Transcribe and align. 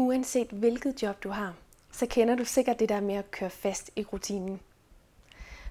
Uanset 0.00 0.48
hvilket 0.48 1.02
job 1.02 1.22
du 1.22 1.28
har, 1.28 1.54
så 1.92 2.06
kender 2.06 2.34
du 2.34 2.44
sikkert 2.44 2.80
det 2.80 2.88
der 2.88 3.00
med 3.00 3.14
at 3.14 3.30
køre 3.30 3.50
fast 3.50 3.90
i 3.96 4.04
rutinen. 4.04 4.60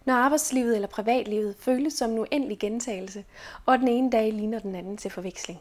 Når 0.06 0.14
arbejdslivet 0.14 0.76
eller 0.76 0.88
privatlivet 0.88 1.56
føles 1.60 1.94
som 1.94 2.12
en 2.12 2.20
uendelig 2.20 2.60
gentagelse, 2.60 3.26
og 3.66 3.80
den 3.80 3.88
ene 3.88 4.12
dag 4.12 4.34
ligner 4.34 4.60
den 4.60 4.76
anden 4.76 4.98
til 4.98 5.12
forveksling. 5.12 5.60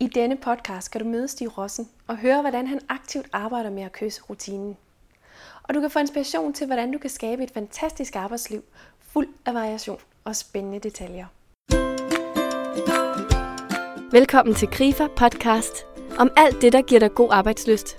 I 0.00 0.06
denne 0.06 0.36
podcast 0.36 0.86
skal 0.86 1.00
du 1.00 1.06
møde 1.06 1.28
Stig 1.28 1.58
Rossen 1.58 1.88
og 2.06 2.16
høre, 2.16 2.40
hvordan 2.40 2.66
han 2.66 2.80
aktivt 2.88 3.26
arbejder 3.32 3.70
med 3.70 3.82
at 3.82 3.92
kysse 3.92 4.22
rutinen. 4.22 4.76
Og 5.62 5.74
du 5.74 5.80
kan 5.80 5.90
få 5.90 5.98
inspiration 5.98 6.52
til, 6.52 6.66
hvordan 6.66 6.92
du 6.92 6.98
kan 6.98 7.10
skabe 7.10 7.42
et 7.42 7.50
fantastisk 7.50 8.16
arbejdsliv, 8.16 8.64
fuld 9.00 9.28
af 9.46 9.54
variation 9.54 10.00
og 10.24 10.36
spændende 10.36 10.78
detaljer. 10.78 11.26
Velkommen 14.12 14.54
til 14.54 14.68
Grifer 14.68 15.08
Podcast 15.16 15.93
om 16.18 16.30
alt 16.36 16.62
det, 16.62 16.72
der 16.72 16.82
giver 16.82 17.00
dig 17.00 17.14
god 17.14 17.28
arbejdsløst. 17.30 17.98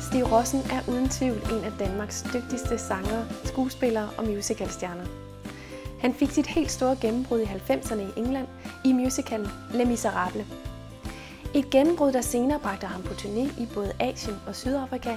Stig 0.00 0.32
Rossen 0.32 0.60
er 0.70 0.90
uden 0.90 1.08
tvivl 1.08 1.36
en 1.36 1.64
af 1.64 1.72
Danmarks 1.78 2.24
dygtigste 2.34 2.78
sangere, 2.78 3.24
skuespillere 3.44 4.08
og 4.18 4.24
musicalstjerner. 4.24 5.04
Han 6.00 6.14
fik 6.14 6.30
sit 6.30 6.46
helt 6.46 6.70
store 6.70 6.96
gennembrud 7.00 7.40
i 7.40 7.44
90'erne 7.44 8.00
i 8.00 8.18
England 8.20 8.46
i 8.84 8.92
musicalen 8.92 9.48
Les 9.74 9.88
Miserables. 9.88 10.46
Et 11.54 11.70
gennembrud, 11.70 12.12
der 12.12 12.20
senere 12.20 12.58
bragte 12.58 12.86
ham 12.86 13.02
på 13.02 13.14
turné 13.14 13.62
i 13.62 13.68
både 13.74 13.92
Asien 14.00 14.36
og 14.46 14.56
Sydafrika, 14.56 15.16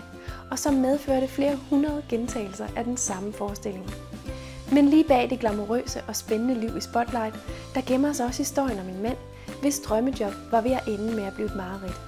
og 0.52 0.60
som 0.60 0.74
medførte 0.74 1.28
flere 1.28 1.60
hundrede 1.70 2.04
gentagelser 2.10 2.68
af 2.76 2.84
den 2.84 2.98
samme 2.98 3.34
forestilling. 3.34 3.86
Men 4.72 4.90
lige 4.90 5.04
bag 5.04 5.30
det 5.30 5.40
glamourøse 5.40 6.04
og 6.08 6.16
spændende 6.16 6.54
liv 6.54 6.78
i 6.78 6.82
Spotlight, 6.82 7.36
der 7.76 7.82
gemmer 7.82 8.14
sig 8.14 8.26
også 8.26 8.38
historien 8.38 8.80
om 8.80 8.90
en 8.90 9.04
mand, 9.04 9.18
hvis 9.62 9.80
drømmejob 9.80 10.34
var 10.52 10.62
ved 10.62 10.72
at 10.72 10.88
ende 10.88 11.16
med 11.16 11.24
at 11.24 11.34
blive 11.34 11.46
et 11.46 11.56
mareridt. 11.56 12.02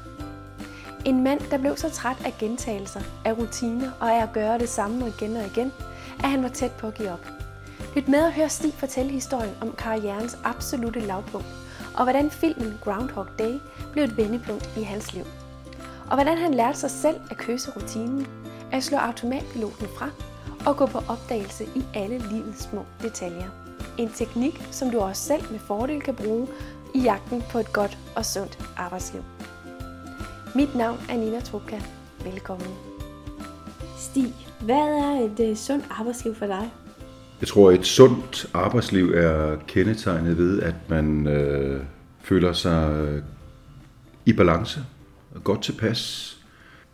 En 1.05 1.23
mand, 1.23 1.39
der 1.52 1.58
blev 1.58 1.78
så 1.78 1.89
træt 1.89 2.17
af 2.25 2.33
gentagelser, 2.39 3.02
af 3.25 3.38
rutiner 3.38 3.92
og 4.00 4.11
af 4.11 4.23
at 4.23 4.33
gøre 4.33 4.59
det 4.59 4.70
samme 4.70 5.08
igen 5.08 5.36
og 5.36 5.45
igen, 5.45 5.72
at 6.23 6.30
han 6.30 6.44
var 6.44 6.50
tæt 6.50 6.72
på 6.72 6.88
at 6.88 6.94
give 6.94 7.11
op. 7.11 7.28
Lyt 7.95 8.08
med 8.08 8.22
og 8.25 8.33
hør 8.33 8.47
Stig 8.47 8.73
fortælle 8.73 9.11
historien 9.11 9.53
om 9.61 9.72
karrierens 9.77 10.38
absolute 10.44 11.00
lavpunkt, 11.00 11.48
og 11.98 12.03
hvordan 12.03 12.31
filmen 12.31 12.80
Groundhog 12.83 13.27
Day 13.39 13.59
blev 13.92 14.03
et 14.03 14.17
vendepunkt 14.17 14.70
i 14.77 14.81
hans 14.81 15.14
liv. 15.14 15.25
Og 16.09 16.16
hvordan 16.16 16.38
han 16.38 16.53
lærte 16.53 16.77
sig 16.77 16.92
selv 16.92 17.16
at 17.31 17.38
køse 17.38 17.72
rutinen, 17.72 18.27
at 18.72 18.83
slå 18.83 18.98
automatpiloten 18.98 19.88
fra 19.98 20.09
og 20.66 20.78
gå 20.78 20.86
på 20.86 20.97
opdagelse 20.97 21.64
i 21.75 21.83
alle 21.94 22.17
livets 22.31 22.64
små 22.64 22.86
detaljer. 23.02 23.50
En 23.97 24.09
teknik, 24.09 24.67
som 24.72 24.89
du 24.89 25.00
også 25.00 25.22
selv 25.22 25.52
med 25.52 25.59
fordel 25.59 26.02
kan 26.02 26.16
bruge 26.16 26.47
i 26.95 27.00
jagten 27.00 27.44
på 27.52 27.59
et 27.59 27.73
godt 27.73 27.97
og 28.16 28.25
sundt 28.25 28.59
arbejdsliv. 28.78 29.22
Mit 30.55 30.75
navn 30.75 31.00
er 31.09 31.17
Nina 31.17 31.39
Trupka. 31.39 31.80
Velkommen. 32.23 32.67
Stig, 33.97 34.33
hvad 34.61 34.75
er 34.75 35.20
et 35.25 35.50
uh, 35.50 35.58
sundt 35.58 35.86
arbejdsliv 35.92 36.36
for 36.36 36.45
dig? 36.45 36.72
Jeg 37.42 37.48
tror, 37.48 37.72
et 37.72 37.86
sundt 37.86 38.45
arbejdsliv 38.53 39.11
er 39.11 39.58
kendetegnet 39.67 40.38
ved, 40.38 40.61
at 40.61 40.75
man 40.89 41.27
øh, 41.27 41.83
føler 42.22 42.53
sig 42.53 42.92
øh, 42.92 43.23
i 44.25 44.33
balance, 44.33 44.86
godt 45.44 45.64
tilpas, 45.64 46.38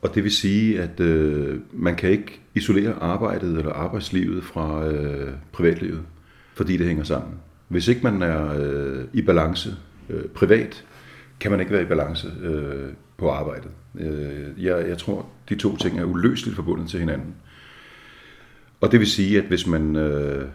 og 0.02 0.16
det 0.16 0.24
vil 0.24 0.32
sige, 0.32 0.82
at 0.82 1.00
øh, 1.00 1.60
man 1.74 1.96
kan 1.96 2.10
ikke 2.10 2.42
isolere 2.56 2.94
arbejdet 2.94 3.58
eller 3.58 3.74
arbejdslivet 3.74 4.44
fra 4.44 4.88
øh, 4.88 5.34
privatlivet, 5.52 6.02
fordi 6.54 6.78
det 6.78 6.88
hænger 6.88 7.04
sammen. 7.04 7.34
Hvis 7.68 7.88
ikke 7.88 8.02
man 8.04 8.22
er 8.22 8.54
øh, 8.60 9.06
i 9.14 9.22
balance 9.22 9.76
øh, 10.10 10.26
privat, 10.26 10.86
kan 11.40 11.52
man 11.52 11.60
ikke 11.60 11.72
være 11.72 11.82
i 11.82 11.86
balance 11.86 12.28
øh, 12.42 12.90
på 13.18 13.30
arbejdet. 13.30 13.72
Øh, 14.00 14.64
jeg, 14.66 14.88
jeg 14.88 14.98
tror, 14.98 15.30
de 15.50 15.56
to 15.56 15.78
ting 15.78 16.00
er 16.00 16.04
uløseligt 16.04 16.56
forbundet 16.56 16.90
til 16.90 17.00
hinanden. 17.00 17.36
Og 18.82 18.92
det 18.92 19.00
vil 19.00 19.08
sige, 19.08 19.38
at 19.38 19.44
hvis 19.44 19.68
man 19.68 19.96
øh, 19.96 20.46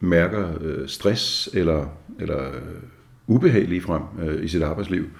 mærker 0.00 0.48
øh, 0.60 0.88
stress 0.88 1.48
eller, 1.54 1.86
eller 2.20 2.48
øh, 2.48 2.62
ubehag 3.26 3.82
frem 3.82 4.02
øh, 4.22 4.44
i 4.44 4.48
sit 4.48 4.62
arbejdsliv, 4.62 5.02
øh, 5.02 5.10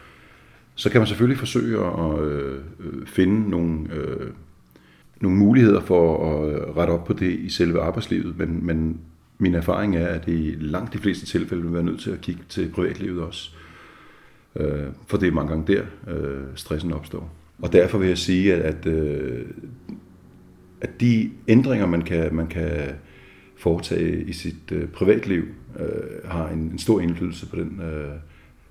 så 0.76 0.90
kan 0.90 1.00
man 1.00 1.06
selvfølgelig 1.06 1.38
forsøge 1.38 1.84
at 1.84 2.20
øh, 2.20 2.58
finde 3.06 3.50
nogle, 3.50 3.92
øh, 3.92 4.30
nogle 5.20 5.36
muligheder 5.36 5.80
for 5.80 6.32
at 6.32 6.54
øh, 6.54 6.76
rette 6.76 6.90
op 6.90 7.04
på 7.04 7.12
det 7.12 7.30
i 7.30 7.48
selve 7.48 7.80
arbejdslivet, 7.80 8.38
men, 8.38 8.66
men 8.66 9.00
min 9.38 9.54
erfaring 9.54 9.96
er, 9.96 10.06
at 10.06 10.28
i 10.28 10.56
langt 10.60 10.92
de 10.92 10.98
fleste 10.98 11.26
tilfælde 11.26 11.62
vil 11.62 11.72
være 11.72 11.82
nødt 11.82 12.00
til 12.00 12.10
at 12.10 12.20
kigge 12.20 12.42
til 12.48 12.68
privatlivet 12.68 13.22
også. 13.22 13.50
Øh, 14.56 14.86
for 15.06 15.16
det 15.16 15.28
er 15.28 15.32
mange 15.32 15.50
gange 15.50 15.74
der, 15.74 15.82
øh, 16.14 16.44
stressen 16.54 16.92
opstår. 16.92 17.32
Og 17.62 17.72
derfor 17.72 17.98
vil 17.98 18.08
jeg 18.08 18.18
sige, 18.18 18.54
at, 18.54 18.86
at, 18.86 18.86
øh, 18.86 19.46
at 20.80 21.00
de 21.00 21.30
ændringer, 21.48 21.86
man 21.86 22.02
kan, 22.02 22.34
man 22.34 22.46
kan 22.46 22.70
foretage 23.56 24.22
i 24.22 24.32
sit 24.32 24.72
øh, 24.72 24.88
privatliv, 24.88 25.44
øh, 25.78 26.30
har 26.30 26.48
en, 26.48 26.58
en 26.58 26.78
stor 26.78 27.00
indflydelse 27.00 27.46
på 27.46 27.56
den 27.56 27.80
øh, 27.80 28.12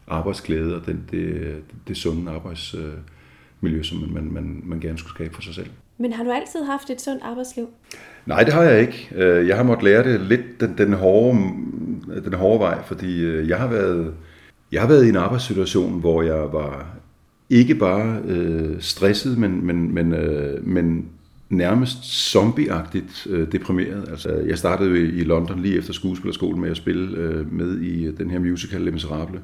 arbejdsglæde 0.07 0.75
og 0.75 0.85
den, 0.85 1.03
det, 1.11 1.55
det 1.88 1.97
sunde 1.97 2.31
arbejdsmiljø, 2.31 3.83
som 3.83 3.97
man, 4.13 4.31
man, 4.31 4.61
man 4.66 4.79
gerne 4.79 4.97
skulle 4.97 5.13
skabe 5.13 5.35
for 5.35 5.41
sig 5.41 5.55
selv. 5.55 5.69
Men 5.97 6.13
har 6.13 6.23
du 6.23 6.31
altid 6.31 6.63
haft 6.63 6.89
et 6.89 7.01
sundt 7.01 7.23
arbejdsliv? 7.23 7.69
Nej, 8.25 8.44
det 8.44 8.53
har 8.53 8.63
jeg 8.63 8.81
ikke. 8.81 9.09
Øh, 9.15 9.47
jeg 9.47 9.55
har 9.55 9.63
måttet 9.63 9.83
lære 9.83 10.03
det 10.03 10.21
lidt 10.21 10.59
den, 10.59 10.77
den, 10.77 10.94
hårde, 10.94 11.39
den 12.25 12.33
hårde 12.33 12.59
vej, 12.59 12.83
fordi 12.83 13.21
øh, 13.21 13.49
jeg 13.49 13.57
har 13.57 13.67
været, 13.67 14.13
jeg 14.71 14.81
har 14.81 14.88
været 14.88 15.05
i 15.05 15.09
en 15.09 15.15
arbejdssituation, 15.15 15.99
hvor 15.99 16.21
jeg 16.21 16.53
var 16.53 16.95
ikke 17.49 17.75
bare 17.75 18.19
øh, 18.25 18.81
stresset, 18.81 19.38
men, 19.38 19.65
men, 19.65 19.94
men, 19.94 20.13
øh, 20.13 20.67
men 20.67 21.09
nærmest 21.49 22.03
zombieagtigt 22.05 23.27
øh, 23.29 23.51
deprimeret. 23.51 24.09
Altså, 24.09 24.29
jeg 24.29 24.57
startede 24.57 24.99
i 24.99 25.23
London 25.23 25.61
lige 25.61 25.77
efter 25.77 25.94
skuespillerskolen 25.94 26.61
med 26.61 26.69
at 26.69 26.77
spille 26.77 27.17
øh, 27.17 27.53
med 27.53 27.77
i 27.77 28.11
den 28.11 28.29
her 28.29 28.39
musical 28.39 28.81
Les 28.81 28.94
Miserables 28.94 29.41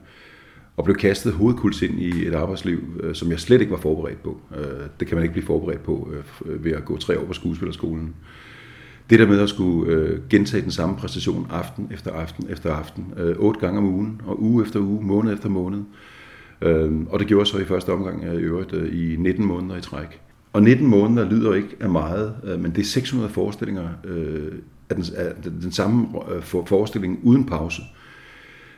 og 0.77 0.83
blev 0.83 0.95
kastet 0.95 1.33
hovedkuls 1.33 1.81
ind 1.81 1.99
i 1.99 2.27
et 2.27 2.33
arbejdsliv, 2.33 2.79
øh, 3.03 3.15
som 3.15 3.31
jeg 3.31 3.39
slet 3.39 3.61
ikke 3.61 3.71
var 3.71 3.77
forberedt 3.77 4.23
på. 4.23 4.41
Øh, 4.57 4.87
det 4.99 5.07
kan 5.07 5.15
man 5.15 5.23
ikke 5.23 5.33
blive 5.33 5.45
forberedt 5.45 5.83
på 5.83 6.09
øh, 6.13 6.53
øh, 6.53 6.65
ved 6.65 6.71
at 6.71 6.85
gå 6.85 6.97
tre 6.97 7.19
år 7.19 7.25
på 7.25 7.33
skuespillerskolen. 7.33 8.15
Det 9.09 9.19
der 9.19 9.27
med 9.27 9.39
at 9.39 9.49
skulle 9.49 9.93
øh, 9.93 10.19
gentage 10.29 10.63
den 10.63 10.71
samme 10.71 10.95
præstation 10.95 11.47
aften 11.49 11.91
efter 11.93 12.11
aften 12.11 12.47
efter 12.49 12.73
aften, 12.73 13.13
øh, 13.17 13.35
otte 13.39 13.59
gange 13.59 13.77
om 13.77 13.85
ugen, 13.85 14.21
og 14.25 14.41
uge 14.41 14.63
efter 14.63 14.79
uge, 14.79 15.05
måned 15.05 15.33
efter 15.33 15.49
måned. 15.49 15.81
Øh, 16.61 16.91
og 17.09 17.19
det 17.19 17.27
gjorde 17.27 17.45
så 17.45 17.57
i 17.57 17.65
første 17.65 17.93
omgang 17.93 18.23
øh, 18.23 18.33
i 18.33 18.43
øvrigt 18.43 18.73
øh, 18.73 19.11
i 19.11 19.15
19 19.15 19.45
måneder 19.45 19.77
i 19.77 19.81
træk. 19.81 20.21
Og 20.53 20.63
19 20.63 20.87
måneder 20.87 21.29
lyder 21.29 21.53
ikke 21.53 21.75
af 21.79 21.89
meget, 21.89 22.35
øh, 22.43 22.59
men 22.59 22.71
det 22.71 22.81
er 22.81 22.85
600 22.85 23.33
forestillinger 23.33 23.89
øh, 24.03 24.51
af, 24.89 24.95
den, 24.95 25.05
af 25.17 25.33
den 25.61 25.71
samme 25.71 26.07
øh, 26.35 26.41
forestilling 26.43 27.19
uden 27.23 27.45
pause. 27.45 27.81
Øh, 27.81 28.00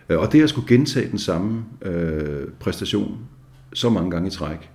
Øh, 0.10 0.20
og 0.20 0.32
det 0.32 0.44
at 0.44 0.50
skulle 0.50 0.68
gentage 0.68 1.12
den 1.12 1.20
samme 1.20 1.66
øh, 1.82 2.48
præstation 2.60 3.18
så 3.74 3.90
mange 3.90 4.12
gange 4.12 4.28
i 4.28 4.32
træk, 4.32 4.70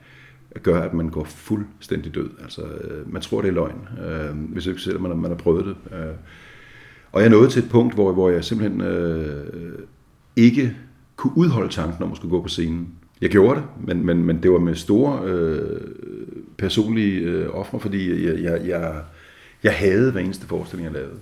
gør, 0.62 0.80
at 0.80 0.94
man 0.94 1.08
går 1.08 1.24
fuldstændig 1.24 2.14
død. 2.14 2.30
Altså, 2.42 2.62
øh, 2.62 3.12
man 3.12 3.22
tror, 3.22 3.40
det 3.40 3.48
er 3.48 3.52
løgn, 3.52 3.88
øh, 4.06 4.52
hvis 4.52 4.66
ikke 4.66 4.80
selv 4.80 5.00
man, 5.00 5.18
man 5.18 5.30
har 5.30 5.38
prøvet 5.38 5.64
det. 5.64 5.98
Øh. 5.98 6.14
Og 7.12 7.22
jeg 7.22 7.30
nåede 7.30 7.50
til 7.50 7.62
et 7.62 7.70
punkt, 7.70 7.94
hvor, 7.94 8.12
hvor 8.12 8.30
jeg 8.30 8.44
simpelthen 8.44 8.80
øh, 8.80 9.78
ikke 10.36 10.76
kunne 11.16 11.32
udholde 11.36 11.72
tanken 11.72 12.02
om 12.02 12.10
at 12.10 12.16
skulle 12.16 12.30
gå 12.30 12.42
på 12.42 12.48
scenen. 12.48 12.88
Jeg 13.20 13.30
gjorde 13.30 13.60
det, 13.60 13.86
men, 13.86 14.06
men, 14.06 14.24
men 14.24 14.42
det 14.42 14.52
var 14.52 14.58
med 14.58 14.74
store 14.74 15.20
øh, 15.24 15.80
personlige 16.58 17.20
øh, 17.20 17.48
ofre, 17.52 17.80
fordi 17.80 18.26
jeg, 18.26 18.42
jeg, 18.42 18.66
jeg, 18.66 19.02
jeg 19.62 19.72
havde 19.74 20.12
hver 20.12 20.20
eneste 20.20 20.46
forestilling, 20.46 20.84
jeg 20.84 20.92
lavede. 20.92 21.18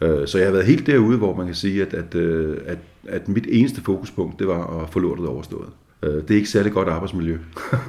Øh, 0.00 0.26
så 0.26 0.38
jeg 0.38 0.46
har 0.46 0.52
været 0.52 0.66
helt 0.66 0.86
derude, 0.86 1.18
hvor 1.18 1.36
man 1.36 1.46
kan 1.46 1.54
sige, 1.54 1.82
at, 1.82 1.94
at, 1.94 2.14
øh, 2.14 2.56
at, 2.66 2.78
at 3.08 3.28
mit 3.28 3.46
eneste 3.50 3.82
fokuspunkt, 3.82 4.38
det 4.38 4.46
var 4.46 4.82
at 4.82 4.90
få 4.90 4.98
lortet 4.98 5.26
overstået. 5.26 5.68
Øh, 6.02 6.14
det 6.14 6.30
er 6.30 6.34
ikke 6.34 6.48
særlig 6.48 6.72
godt 6.72 6.88
arbejdsmiljø. 6.88 7.38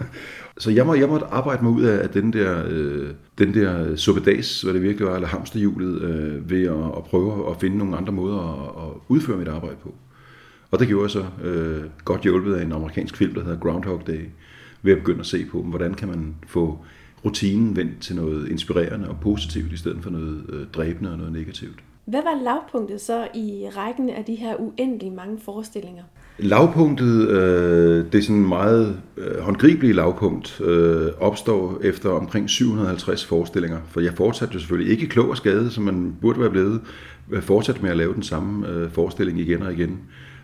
så 0.58 0.72
jeg, 0.72 0.86
må, 0.86 0.94
jeg 0.94 1.08
måtte 1.08 1.26
arbejde 1.26 1.64
mig 1.64 1.72
ud 1.72 1.84
af 1.84 2.10
den 2.10 2.34
der, 2.34 2.64
øh, 2.70 3.10
den 3.38 3.54
der 3.54 3.96
suppedags, 3.96 4.62
hvad 4.62 4.74
det 4.74 4.82
virkelig 4.82 5.08
var, 5.08 5.16
eller 5.16 5.28
hamsterhjulet, 5.28 6.02
øh, 6.02 6.50
ved 6.50 6.64
at, 6.64 6.98
at 6.98 7.04
prøve 7.04 7.50
at 7.50 7.56
finde 7.62 7.78
nogle 7.78 7.98
andre 7.98 8.14
måder 8.14 8.40
at, 8.40 8.88
at 8.88 8.94
udføre 9.08 9.38
mit 9.38 9.48
arbejde 9.48 9.76
på. 9.84 9.94
Og 10.72 10.80
det 10.80 10.88
gjorde 10.88 11.04
jeg 11.04 11.12
så 11.12 11.26
øh, 11.44 11.84
godt 12.06 12.22
hjulpet 12.22 12.54
af 12.54 12.64
en 12.64 12.72
amerikansk 12.72 13.18
film, 13.18 13.34
der 13.34 13.44
hedder 13.44 13.60
Groundhog 13.60 14.04
Day, 14.08 14.22
ved 14.82 14.92
at 14.92 14.98
begynde 14.98 15.20
at 15.20 15.26
se 15.26 15.46
på, 15.46 15.62
hvordan 15.62 15.94
kan 15.94 16.08
man 16.08 16.36
få 16.48 16.80
rutinen 17.26 17.76
vendt 17.76 18.02
til 18.02 18.16
noget 18.16 18.48
inspirerende 18.48 19.10
og 19.10 19.20
positivt, 19.22 19.74
i 19.74 19.78
stedet 19.78 19.98
for 20.04 20.10
noget 20.10 20.46
øh, 20.50 20.68
dræbende 20.74 21.12
og 21.12 21.18
noget 21.18 21.34
negativt. 21.34 21.80
Hvad 22.08 22.22
var 22.24 22.44
lavpunktet 22.44 23.02
så 23.02 23.28
i 23.36 23.68
rækken 23.78 24.10
af 24.10 24.26
de 24.26 24.36
her 24.36 24.56
uendelig 24.56 25.12
mange 25.12 25.40
forestillinger? 25.40 26.04
Lavpunktet, 26.38 27.30
øh, 27.30 28.06
det 28.12 28.16
er 28.16 28.22
sådan 28.22 28.48
meget 28.48 29.00
øh, 29.18 29.40
håndgribelige 29.40 29.94
lavpunkt, 29.94 30.62
øh, 30.62 31.08
opstår 31.20 31.80
efter 31.84 32.10
omkring 32.10 32.50
750 32.50 33.26
forestillinger. 33.26 33.80
For 33.88 34.02
jeg 34.02 34.14
fortsatte 34.14 34.54
jo 34.54 34.60
selvfølgelig 34.60 34.92
ikke 34.92 35.08
klog 35.08 35.30
og 35.30 35.38
skade, 35.38 35.72
som 35.72 35.84
man 35.84 36.16
burde 36.22 36.40
være 36.40 36.50
blevet, 36.50 36.82
øh, 37.32 37.42
fortsat 37.42 37.82
med 37.82 37.90
at 37.90 37.98
lave 37.98 38.14
den 38.14 38.24
samme 38.24 38.68
øh, 38.68 38.92
forestilling 38.92 39.40
igen 39.40 39.62
og 39.62 39.74
igen. 39.74 40.00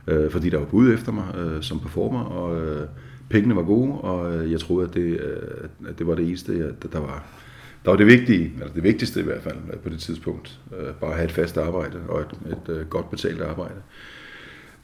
øh, 0.08 0.32
fordi 0.32 0.50
der 0.50 0.58
var 0.58 0.66
bud 0.66 0.94
efter 0.94 1.12
mig 1.12 1.36
øh, 1.38 1.62
som 1.62 1.80
performer, 1.80 2.24
og 2.24 2.62
øh, 2.62 2.88
pengene 3.30 3.56
var 3.56 3.64
gode, 3.64 3.92
og 3.92 4.36
øh, 4.36 4.52
jeg 4.52 4.60
troede, 4.60 4.88
at 4.88 4.94
det, 4.94 5.20
øh, 5.20 5.90
at 5.90 6.00
det 6.00 6.08
var 6.08 6.16
det 6.16 6.28
eneste, 6.28 6.58
jeg, 6.58 6.92
der 6.94 7.00
var 7.00 7.43
der 7.86 7.92
var 7.92 7.98
det 7.98 8.08
vigtige, 8.08 8.52
eller 8.60 8.74
det 8.74 8.84
vigtigste 8.84 9.20
i 9.20 9.24
hvert 9.24 9.44
fald 9.44 9.58
øh, 9.74 9.80
på 9.80 9.90
det 9.90 10.00
tidspunkt, 10.00 10.60
øh, 10.80 10.94
bare 10.94 11.10
at 11.10 11.16
have 11.16 11.26
et 11.26 11.32
fast 11.32 11.58
arbejde 11.58 12.00
og 12.08 12.22
et, 12.22 12.32
et, 12.52 12.76
øh, 12.76 12.88
godt 12.88 13.10
betalt 13.10 13.42
arbejde. 13.42 13.82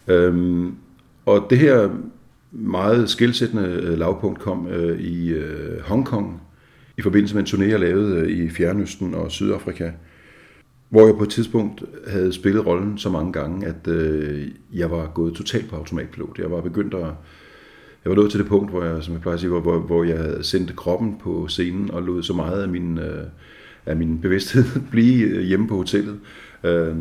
Øhm, 0.07 0.75
og 1.25 1.47
det 1.49 1.57
her 1.57 1.89
meget 2.51 3.09
skilsættende 3.09 3.63
øh, 3.63 3.97
lavpunkt 3.97 4.39
kom 4.39 4.67
øh, 4.67 4.99
i 4.99 5.29
øh, 5.29 5.81
Hongkong 5.81 6.41
i 6.97 7.01
forbindelse 7.01 7.35
med 7.35 7.43
en 7.43 7.47
turné, 7.47 7.63
jeg 7.63 7.79
lavede 7.79 8.19
øh, 8.19 8.29
i 8.29 8.49
Fjernøsten 8.49 9.13
og 9.13 9.31
Sydafrika, 9.31 9.91
hvor 10.89 11.05
jeg 11.05 11.15
på 11.15 11.23
et 11.23 11.29
tidspunkt 11.29 11.83
havde 12.07 12.33
spillet 12.33 12.65
rollen 12.65 12.97
så 12.97 13.09
mange 13.09 13.33
gange, 13.33 13.67
at 13.67 13.87
øh, 13.87 14.47
jeg 14.73 14.91
var 14.91 15.11
gået 15.13 15.33
totalt 15.33 15.69
på 15.69 15.75
automatpilot. 15.75 16.39
Jeg 16.39 16.51
var 16.51 16.61
begyndt 16.61 16.93
at... 16.93 17.07
Jeg 18.03 18.09
var 18.09 18.15
nået 18.15 18.31
til 18.31 18.39
det 18.39 18.47
punkt, 18.47 18.69
hvor 18.69 18.83
jeg, 18.83 19.03
som 19.03 19.13
jeg 19.13 19.21
plejer 19.21 19.33
at 19.33 19.39
sige, 19.39 19.49
hvor, 19.49 19.79
hvor 19.79 20.03
jeg 20.03 20.45
sendte 20.45 20.73
kroppen 20.73 21.17
på 21.23 21.47
scenen 21.47 21.91
og 21.91 22.03
lod 22.03 22.23
så 22.23 22.33
meget 22.33 22.61
af 22.61 22.69
min, 22.69 22.97
øh, 22.97 23.23
af 23.85 23.95
min 23.95 24.21
bevidsthed 24.21 24.63
blive 24.91 25.27
øh, 25.27 25.41
hjemme 25.41 25.67
på 25.67 25.75
hotellet. 25.75 26.19
Øh, 26.63 26.95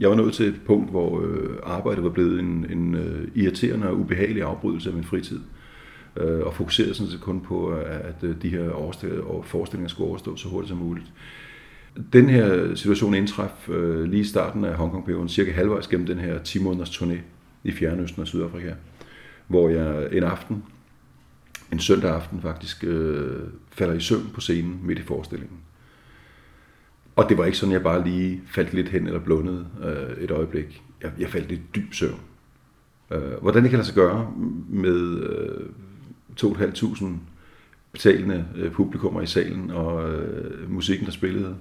jeg 0.00 0.10
var 0.10 0.16
nået 0.16 0.34
til 0.34 0.46
et 0.46 0.60
punkt, 0.66 0.90
hvor 0.90 1.20
øh, 1.20 1.56
arbejdet 1.62 2.04
var 2.04 2.10
blevet 2.10 2.40
en, 2.40 2.66
en 2.70 2.94
øh, 2.94 3.28
irriterende 3.34 3.88
og 3.88 3.98
ubehagelig 3.98 4.42
afbrydelse 4.42 4.88
af 4.88 4.94
min 4.94 5.04
fritid. 5.04 5.40
Øh, 6.16 6.40
og 6.40 6.54
fokuserede 6.54 6.94
sådan 6.94 7.10
set 7.10 7.20
kun 7.20 7.40
på, 7.40 7.74
øh, 7.74 7.84
at 7.90 8.16
øh, 8.22 8.34
de 8.42 8.48
her 8.48 8.92
forestillinger 9.44 9.88
skulle 9.88 10.08
overstå 10.08 10.36
så 10.36 10.48
hurtigt 10.48 10.68
som 10.68 10.78
muligt. 10.78 11.12
Den 12.12 12.28
her 12.28 12.74
situation 12.74 13.14
indtraf 13.14 13.68
øh, 13.68 14.04
lige 14.04 14.20
i 14.20 14.24
starten 14.24 14.64
af 14.64 14.74
Hongkong-perioden, 14.74 15.28
cirka 15.28 15.52
halvvejs 15.52 15.88
gennem 15.88 16.06
den 16.06 16.18
her 16.18 16.38
10 16.38 16.62
måneders 16.62 16.90
turné 16.90 17.16
i 17.64 17.72
Fjernøsten 17.72 18.22
og 18.22 18.28
Sydafrika, 18.28 18.72
hvor 19.52 19.68
jeg 19.68 20.08
en 20.12 20.22
aften, 20.22 20.64
en 21.72 21.78
søndag 21.78 22.10
aften 22.10 22.42
faktisk, 22.42 22.84
øh, 22.84 23.40
falder 23.70 23.94
i 23.94 24.00
søvn 24.00 24.30
på 24.34 24.40
scenen 24.40 24.80
midt 24.82 24.98
i 24.98 25.02
forestillingen. 25.02 25.58
Og 27.16 27.28
det 27.28 27.38
var 27.38 27.44
ikke 27.44 27.58
sådan, 27.58 27.72
jeg 27.72 27.82
bare 27.82 28.04
lige 28.04 28.42
faldt 28.46 28.74
lidt 28.74 28.88
hen 28.88 29.06
eller 29.06 29.20
blundede 29.20 29.66
øh, 29.82 30.24
et 30.24 30.30
øjeblik. 30.30 30.82
Jeg, 31.02 31.12
jeg 31.18 31.28
faldt 31.28 31.52
i 31.52 31.60
dyb 31.74 31.94
søvn. 31.94 32.20
Øh, 33.10 33.32
hvordan 33.40 33.62
det 33.62 33.70
kan 33.70 33.78
lade 33.78 33.86
sig 33.86 33.94
gøre 33.94 34.32
med 34.68 35.18
øh, 35.22 35.66
2.500 36.40 37.04
betalende 37.92 38.44
øh, 38.56 38.72
publikummer 38.72 39.20
i 39.20 39.26
salen 39.26 39.70
og 39.70 40.12
øh, 40.12 40.70
musikken, 40.70 41.06
der 41.06 41.12
spillede 41.12 41.56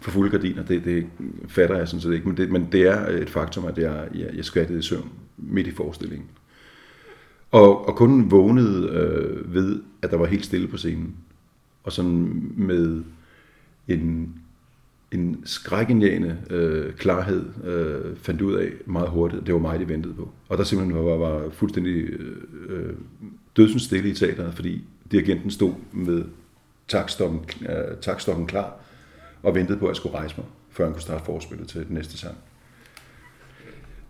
for 0.00 0.10
fulde 0.10 0.30
gardiner, 0.30 0.62
det, 0.62 0.84
det 0.84 1.06
fatter 1.48 1.76
jeg 1.76 1.88
sådan 1.88 2.00
set 2.00 2.14
ikke. 2.14 2.28
Men 2.28 2.36
det, 2.36 2.50
men 2.50 2.68
det 2.72 2.82
er 2.82 3.06
et 3.06 3.30
faktum, 3.30 3.64
at 3.64 3.78
jeg, 3.78 4.08
jeg, 4.14 4.30
jeg 4.34 4.44
skvattede 4.44 4.78
i 4.78 4.82
søvn 4.82 5.10
midt 5.36 5.66
i 5.66 5.70
forestillingen. 5.70 6.28
Og, 7.50 7.88
og 7.88 7.96
kun 7.96 8.30
vågnede 8.30 8.88
øh, 8.88 9.54
ved, 9.54 9.82
at 10.02 10.10
der 10.10 10.16
var 10.16 10.26
helt 10.26 10.44
stille 10.44 10.68
på 10.68 10.76
scenen. 10.76 11.14
Og 11.84 11.92
sådan 11.92 12.52
med 12.56 13.04
en 13.88 14.34
en 15.12 15.42
skrækindjagende 15.44 16.38
øh, 16.50 16.92
klarhed 16.92 17.44
øh, 17.64 18.16
fandt 18.16 18.42
ud 18.42 18.54
af 18.54 18.68
meget 18.86 19.08
hurtigt, 19.08 19.46
det 19.46 19.54
var 19.54 19.60
mig, 19.60 19.80
de 19.80 19.88
ventede 19.88 20.14
på. 20.14 20.30
Og 20.48 20.58
der 20.58 20.64
simpelthen 20.64 21.04
var, 21.04 21.16
var 21.16 21.50
fuldstændig 21.50 21.94
øh, 22.68 22.94
dødsens 23.56 23.82
stille 23.82 24.08
i 24.08 24.14
teateret, 24.14 24.54
fordi 24.54 24.84
dirigenten 25.12 25.50
stod 25.50 25.72
med 25.92 26.24
takstokken, 26.88 27.40
øh, 27.60 27.96
takstokken 28.00 28.46
klar 28.46 28.74
og 29.42 29.54
ventede 29.54 29.78
på, 29.78 29.84
at 29.84 29.88
jeg 29.88 29.96
skulle 29.96 30.16
rejse 30.16 30.34
mig, 30.38 30.46
før 30.70 30.84
han 30.84 30.92
kunne 30.92 31.02
starte 31.02 31.24
forspillet 31.24 31.68
til 31.68 31.86
den 31.86 31.94
næste 31.94 32.18
sang. 32.18 32.36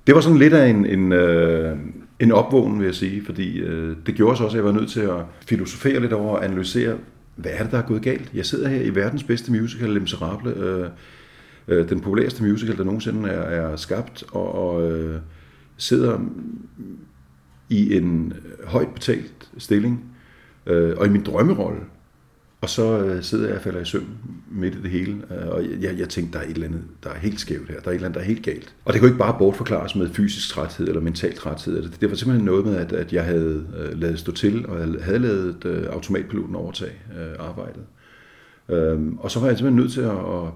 Det 0.06 0.14
var 0.14 0.20
sådan 0.20 0.38
lidt 0.38 0.52
af 0.52 0.68
en, 0.68 0.86
en, 0.86 1.12
øh, 1.12 1.78
en 2.20 2.32
opvågen, 2.32 2.78
vil 2.78 2.84
jeg 2.84 2.94
sige, 2.94 3.24
fordi 3.24 3.58
øh, 3.58 3.96
det 4.06 4.14
gjorde 4.14 4.36
så 4.36 4.44
også, 4.44 4.56
at 4.56 4.64
jeg 4.64 4.74
var 4.74 4.80
nødt 4.80 4.90
til 4.90 5.00
at 5.00 5.24
filosofere 5.46 6.00
lidt 6.00 6.12
over 6.12 6.36
og 6.36 6.44
analysere, 6.44 6.96
hvad 7.36 7.52
er 7.54 7.62
det, 7.62 7.72
der 7.72 7.78
er 7.78 7.86
gået 7.86 8.02
galt? 8.02 8.30
Jeg 8.34 8.46
sidder 8.46 8.68
her 8.68 8.80
i 8.80 8.94
verdens 8.94 9.22
bedste 9.22 9.52
musical, 9.52 9.90
Les 9.90 10.00
Miserables, 10.00 10.56
øh, 10.56 10.88
øh, 11.68 11.88
den 11.88 12.00
populæreste 12.00 12.42
musical, 12.42 12.76
der 12.76 12.84
nogensinde 12.84 13.28
er, 13.28 13.40
er 13.40 13.76
skabt, 13.76 14.24
og, 14.32 14.54
og 14.54 14.90
øh, 14.90 15.20
sidder 15.76 16.18
i 17.68 17.96
en 17.96 18.32
højt 18.64 18.94
betalt 18.94 19.48
stilling, 19.58 20.04
øh, 20.66 20.96
og 20.96 21.06
i 21.06 21.08
min 21.08 21.22
drømmerolle, 21.22 21.80
og 22.66 22.70
så 22.70 22.98
øh, 22.98 23.22
sidder 23.22 23.46
jeg 23.46 23.56
og 23.56 23.62
falder 23.62 23.80
i 23.80 23.84
søvn 23.84 24.18
midt 24.50 24.74
i 24.74 24.82
det 24.82 24.90
hele, 24.90 25.22
øh, 25.30 25.48
og 25.48 25.64
jeg, 25.80 25.98
jeg 25.98 26.08
tænkte, 26.08 26.38
der 26.38 26.44
er 26.44 26.48
et 26.48 26.54
eller 26.54 26.66
andet, 26.66 26.82
der 27.04 27.10
er 27.10 27.18
helt 27.18 27.40
skævt 27.40 27.68
her, 27.68 27.80
der 27.80 27.86
er 27.86 27.90
et 27.90 27.94
eller 27.94 28.06
andet, 28.06 28.14
der 28.14 28.20
er 28.20 28.28
helt 28.28 28.44
galt. 28.44 28.74
Og 28.84 28.92
det 28.92 29.00
kunne 29.00 29.08
ikke 29.08 29.18
bare 29.18 29.36
bortforklares 29.38 29.94
med 29.94 30.10
fysisk 30.10 30.48
træthed 30.48 30.88
eller 30.88 31.00
mental 31.00 31.34
træthed. 31.34 31.76
Altså, 31.76 31.90
det, 31.90 32.00
det 32.00 32.10
var 32.10 32.16
simpelthen 32.16 32.44
noget 32.44 32.66
med, 32.66 32.76
at, 32.76 32.92
at 32.92 33.12
jeg 33.12 33.24
havde 33.24 33.66
øh, 33.78 34.00
lavet 34.00 34.18
stå 34.18 34.32
til, 34.32 34.66
og 34.66 34.76
havde 35.02 35.18
lavet 35.18 35.64
øh, 35.64 35.86
automatpiloten 35.92 36.54
overtage 36.54 36.92
øh, 37.18 37.46
arbejdet. 37.46 37.82
Øh, 38.68 39.12
og 39.18 39.30
så 39.30 39.40
var 39.40 39.46
jeg 39.46 39.58
simpelthen 39.58 39.82
nødt 39.82 39.92
til 39.92 40.00
at, 40.00 40.10
at 40.10 40.50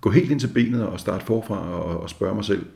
gå 0.00 0.10
helt 0.10 0.30
ind 0.30 0.40
til 0.40 0.50
benet 0.54 0.86
og 0.86 1.00
starte 1.00 1.24
forfra 1.24 1.70
og, 1.70 2.00
og 2.00 2.10
spørge 2.10 2.34
mig 2.34 2.44
selv, 2.44 2.66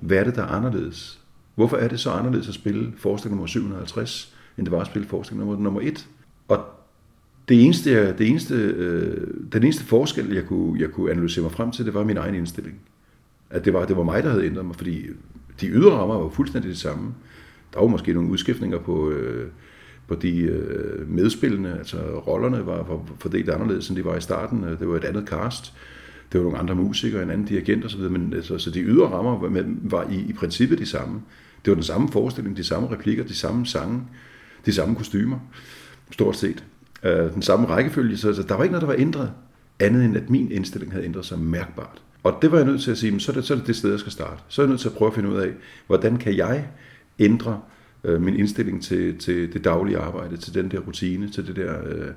hvad 0.00 0.18
er 0.18 0.24
det, 0.24 0.34
der 0.34 0.42
er 0.42 0.48
anderledes? 0.48 1.20
Hvorfor 1.54 1.76
er 1.76 1.88
det 1.88 2.00
så 2.00 2.10
anderledes 2.10 2.48
at 2.48 2.54
spille 2.54 2.92
forestilling 2.98 3.36
nummer 3.36 3.46
750, 3.46 4.34
end 4.58 4.66
det 4.66 4.72
var 4.72 4.80
at 4.80 4.86
spille 4.86 5.08
forestilling 5.08 5.46
nummer, 5.46 5.64
nummer 5.64 5.80
1? 5.80 6.06
Og 6.48 6.79
det 7.50 7.64
eneste, 7.64 8.12
det 8.12 8.28
eneste, 8.28 8.54
øh, 8.54 9.26
den 9.52 9.62
eneste 9.62 9.84
forskel, 9.84 10.32
jeg 10.32 10.46
kunne, 10.46 10.80
jeg 10.80 10.90
kunne 10.90 11.10
analysere 11.10 11.42
mig 11.42 11.52
frem 11.52 11.70
til, 11.70 11.84
det 11.84 11.94
var 11.94 12.04
min 12.04 12.16
egen 12.16 12.34
indstilling. 12.34 12.76
At 13.50 13.64
det 13.64 13.72
var, 13.72 13.84
det 13.84 13.96
var 13.96 14.02
mig, 14.02 14.22
der 14.22 14.30
havde 14.30 14.46
ændret 14.46 14.64
mig, 14.64 14.76
fordi 14.76 15.06
de 15.60 15.66
ydre 15.66 15.90
rammer 15.90 16.18
var 16.18 16.28
fuldstændig 16.28 16.68
det 16.68 16.78
samme. 16.78 17.14
Der 17.74 17.80
var 17.80 17.86
måske 17.86 18.12
nogle 18.12 18.30
udskiftninger 18.30 18.78
på, 18.78 19.10
øh, 19.10 19.48
på 20.08 20.14
de 20.14 20.40
øh, 20.40 21.10
medspillende, 21.10 21.74
altså 21.78 21.96
rollerne 22.26 22.66
var, 22.66 22.82
var 22.82 23.00
fordelt 23.18 23.50
anderledes, 23.50 23.88
end 23.88 23.96
de 23.96 24.04
var 24.04 24.16
i 24.16 24.20
starten. 24.20 24.62
Det 24.62 24.88
var 24.88 24.96
et 24.96 25.04
andet 25.04 25.28
cast, 25.28 25.74
det 26.32 26.40
var 26.40 26.44
nogle 26.44 26.58
andre 26.58 26.74
musikere, 26.74 27.22
en 27.22 27.30
anden 27.30 27.46
dirigent 27.46 27.84
osv., 27.84 28.00
men 28.00 28.32
altså, 28.32 28.58
så 28.58 28.70
de 28.70 28.80
ydre 28.80 29.06
rammer 29.06 29.38
var, 29.38 29.64
var 29.82 30.10
i, 30.10 30.24
i 30.28 30.32
princippet 30.32 30.78
de 30.78 30.86
samme. 30.86 31.20
Det 31.64 31.70
var 31.70 31.74
den 31.74 31.84
samme 31.84 32.08
forestilling, 32.08 32.56
de 32.56 32.64
samme 32.64 32.90
replikker, 32.90 33.24
de 33.24 33.34
samme 33.34 33.66
sange, 33.66 34.02
de 34.66 34.72
samme 34.72 34.96
kostymer, 34.96 35.38
stort 36.10 36.36
set 36.36 36.64
øh, 37.02 37.34
den 37.34 37.42
samme 37.42 37.66
rækkefølge, 37.66 38.16
så, 38.16 38.28
altså, 38.28 38.42
der 38.42 38.54
var 38.54 38.62
ikke 38.62 38.72
noget, 38.72 38.88
der 38.88 38.94
var 38.94 39.00
ændret, 39.00 39.32
andet 39.80 40.04
end 40.04 40.16
at 40.16 40.30
min 40.30 40.52
indstilling 40.52 40.92
havde 40.92 41.04
ændret 41.04 41.24
sig 41.24 41.38
mærkbart. 41.38 42.02
Og 42.22 42.38
det 42.42 42.52
var 42.52 42.56
jeg 42.58 42.66
nødt 42.66 42.82
til 42.82 42.90
at 42.90 42.98
sige, 42.98 43.20
så 43.20 43.32
er, 43.32 43.34
det, 43.36 43.44
så 43.44 43.54
er 43.54 43.58
det 43.58 43.66
det 43.66 43.76
sted, 43.76 43.90
jeg 43.90 44.00
skal 44.00 44.12
starte. 44.12 44.42
Så 44.48 44.62
er 44.62 44.66
jeg 44.66 44.68
nødt 44.70 44.80
til 44.80 44.88
at 44.88 44.94
prøve 44.94 45.08
at 45.08 45.14
finde 45.14 45.28
ud 45.28 45.36
af, 45.36 45.50
hvordan 45.86 46.16
kan 46.16 46.36
jeg 46.36 46.68
ændre 47.18 47.60
øh, 48.04 48.22
min 48.22 48.36
indstilling 48.36 48.82
til, 48.82 49.18
til 49.18 49.52
det 49.52 49.64
daglige 49.64 49.98
arbejde, 49.98 50.36
til 50.36 50.54
den 50.54 50.70
der 50.70 50.78
rutine, 50.78 51.30
til 51.30 51.46
det 51.46 51.56
der 51.56 51.74
øh, 51.86 52.08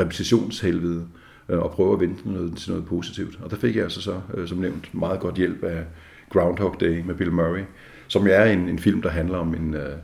repetitionshelvede, 0.00 1.06
øh, 1.48 1.58
og 1.58 1.70
prøve 1.70 1.92
at 1.92 2.00
vente 2.00 2.32
noget, 2.32 2.56
til 2.56 2.70
noget 2.70 2.86
positivt. 2.86 3.38
Og 3.42 3.50
der 3.50 3.56
fik 3.56 3.76
jeg 3.76 3.84
altså 3.84 4.00
så, 4.00 4.20
øh, 4.34 4.48
som 4.48 4.58
nævnt, 4.58 4.94
meget 4.94 5.20
godt 5.20 5.34
hjælp 5.34 5.64
af 5.64 5.84
Groundhog 6.30 6.76
Day 6.80 7.02
med 7.04 7.14
Bill 7.14 7.32
Murray, 7.32 7.62
som 8.08 8.26
er 8.30 8.44
en, 8.44 8.68
en 8.68 8.78
film, 8.78 9.02
der 9.02 9.08
handler 9.08 9.38
om 9.38 9.54
en, 9.54 9.74
øh, 9.74 9.96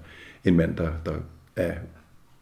en 0.45 0.57
mand, 0.57 0.77
der, 0.77 0.91
der 1.07 1.15
er 1.57 1.75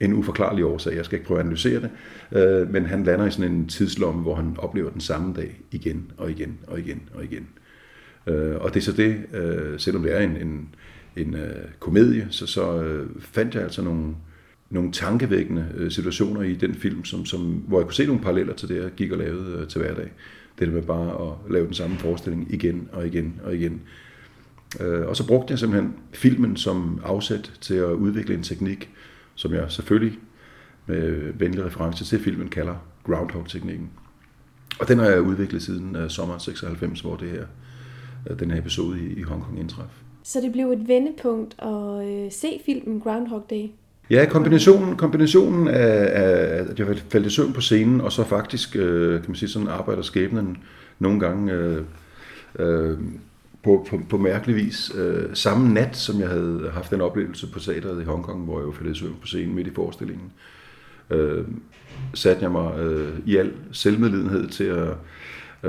en 0.02 0.12
uforklarlig 0.12 0.64
årsag. 0.64 0.96
Jeg 0.96 1.04
skal 1.04 1.16
ikke 1.16 1.26
prøve 1.26 1.40
at 1.40 1.44
analysere 1.44 1.80
det. 1.80 1.90
Øh, 2.38 2.72
men 2.72 2.86
han 2.86 3.04
lander 3.04 3.26
i 3.26 3.30
sådan 3.30 3.52
en 3.52 3.68
tidslomme, 3.68 4.22
hvor 4.22 4.34
han 4.34 4.56
oplever 4.58 4.90
den 4.90 5.00
samme 5.00 5.34
dag 5.34 5.60
igen 5.70 6.12
og 6.16 6.30
igen 6.30 6.58
og 6.66 6.78
igen 6.78 7.02
og 7.14 7.24
igen. 7.24 7.48
Øh, 8.26 8.56
og 8.60 8.74
det 8.74 8.80
er 8.80 8.84
så 8.84 8.92
det, 8.92 9.16
øh, 9.34 9.80
selvom 9.80 10.02
det 10.02 10.16
er 10.16 10.20
en, 10.20 10.36
en, 10.36 10.68
en 11.16 11.34
øh, 11.34 11.64
komedie, 11.78 12.26
så, 12.30 12.46
så 12.46 12.82
øh, 12.82 13.08
fandt 13.20 13.54
jeg 13.54 13.62
altså 13.62 13.82
nogle, 13.82 14.14
nogle 14.70 14.92
tankevækkende 14.92 15.66
øh, 15.76 15.90
situationer 15.90 16.42
i 16.42 16.54
den 16.54 16.74
film, 16.74 17.04
som, 17.04 17.24
som, 17.24 17.40
hvor 17.40 17.78
jeg 17.78 17.86
kunne 17.86 17.94
se 17.94 18.06
nogle 18.06 18.22
paralleller 18.22 18.54
til 18.54 18.68
det, 18.68 18.82
jeg 18.82 18.90
gik 18.96 19.12
og 19.12 19.18
lavede 19.18 19.66
til 19.66 19.80
hverdag. 19.80 20.12
Det 20.58 20.68
der 20.68 20.74
med 20.74 20.82
bare 20.82 21.28
at 21.28 21.52
lave 21.52 21.66
den 21.66 21.74
samme 21.74 21.96
forestilling 21.96 22.46
igen 22.50 22.88
og 22.92 23.06
igen 23.06 23.40
og 23.44 23.54
igen. 23.54 23.80
Og 24.80 25.16
så 25.16 25.26
brugte 25.26 25.52
jeg 25.52 25.58
simpelthen 25.58 25.94
filmen 26.12 26.56
som 26.56 27.00
afsæt 27.04 27.52
til 27.60 27.74
at 27.74 27.92
udvikle 27.92 28.34
en 28.34 28.42
teknik, 28.42 28.90
som 29.34 29.54
jeg 29.54 29.64
selvfølgelig 29.68 30.18
med 30.86 31.32
venlig 31.34 31.64
reference 31.64 32.04
til 32.04 32.18
filmen 32.18 32.48
kalder 32.48 32.74
Groundhog-teknikken. 33.04 33.90
Og 34.80 34.88
den 34.88 34.98
har 34.98 35.06
jeg 35.06 35.20
udviklet 35.20 35.62
siden 35.62 35.96
uh, 35.96 36.08
sommer 36.08 36.38
96, 36.38 37.00
hvor 37.00 37.16
det 37.16 37.30
her, 37.30 37.44
uh, 38.30 38.38
den 38.38 38.50
her 38.50 38.58
episode 38.58 39.00
i, 39.00 39.12
i 39.12 39.22
Hongkong 39.22 39.60
indtræf. 39.60 39.86
Så 40.22 40.40
det 40.40 40.52
blev 40.52 40.70
et 40.70 40.88
vendepunkt 40.88 41.54
at 41.58 42.24
uh, 42.24 42.32
se 42.32 42.60
filmen 42.66 43.00
Groundhog 43.00 43.46
Day? 43.50 43.66
Ja, 44.10 44.26
kombinationen, 44.30 44.96
kombinationen 44.96 45.68
af, 45.68 46.10
af, 46.22 46.70
at 46.70 46.78
jeg 46.78 46.98
faldt 46.98 47.26
i 47.26 47.30
søvn 47.30 47.52
på 47.52 47.60
scenen, 47.60 48.00
og 48.00 48.12
så 48.12 48.24
faktisk, 48.24 48.76
øh, 48.76 49.20
kan 49.20 49.30
man 49.30 49.36
sige, 49.36 49.48
sådan 49.48 49.68
arbejder 49.68 50.02
skæbnen 50.02 50.58
nogle 50.98 51.20
gange 51.20 51.52
øh, 51.52 51.82
øh, 52.58 52.98
på, 53.64 53.86
på, 53.90 54.00
på 54.08 54.16
mærkelig 54.16 54.56
vis. 54.56 54.92
Øh, 54.94 55.30
samme 55.34 55.74
nat, 55.74 55.96
som 55.96 56.20
jeg 56.20 56.28
havde 56.28 56.70
haft 56.74 56.90
den 56.90 57.00
oplevelse 57.00 57.52
på 57.52 57.58
teateret 57.58 58.02
i 58.02 58.04
Hongkong, 58.04 58.44
hvor 58.44 58.58
jeg 58.58 58.66
jo 58.66 58.72
faldt 58.72 58.96
søvn 58.96 59.16
på 59.20 59.26
scenen 59.26 59.54
midt 59.54 59.66
i 59.66 59.74
forestillingen, 59.74 60.32
øh, 61.10 61.44
satte 62.14 62.42
jeg 62.42 62.52
mig 62.52 62.78
øh, 62.78 63.18
i 63.26 63.36
al 63.36 63.52
selvmedlidenhed 63.72 64.48
til 64.48 64.64
at 64.64 64.96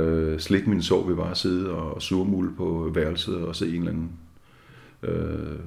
øh, 0.01 0.39
slikke 0.39 0.69
min 0.69 0.81
sår 0.81 1.07
ved 1.07 1.15
bare 1.15 1.31
at 1.31 1.38
sidde 1.38 1.71
og 1.71 2.01
surmule 2.01 2.53
på 2.57 2.91
værelset 2.93 3.38
og 3.38 3.55
se 3.55 3.67
en 3.67 3.73
eller 3.73 3.91
anden 3.91 4.12
øh, 5.03 5.59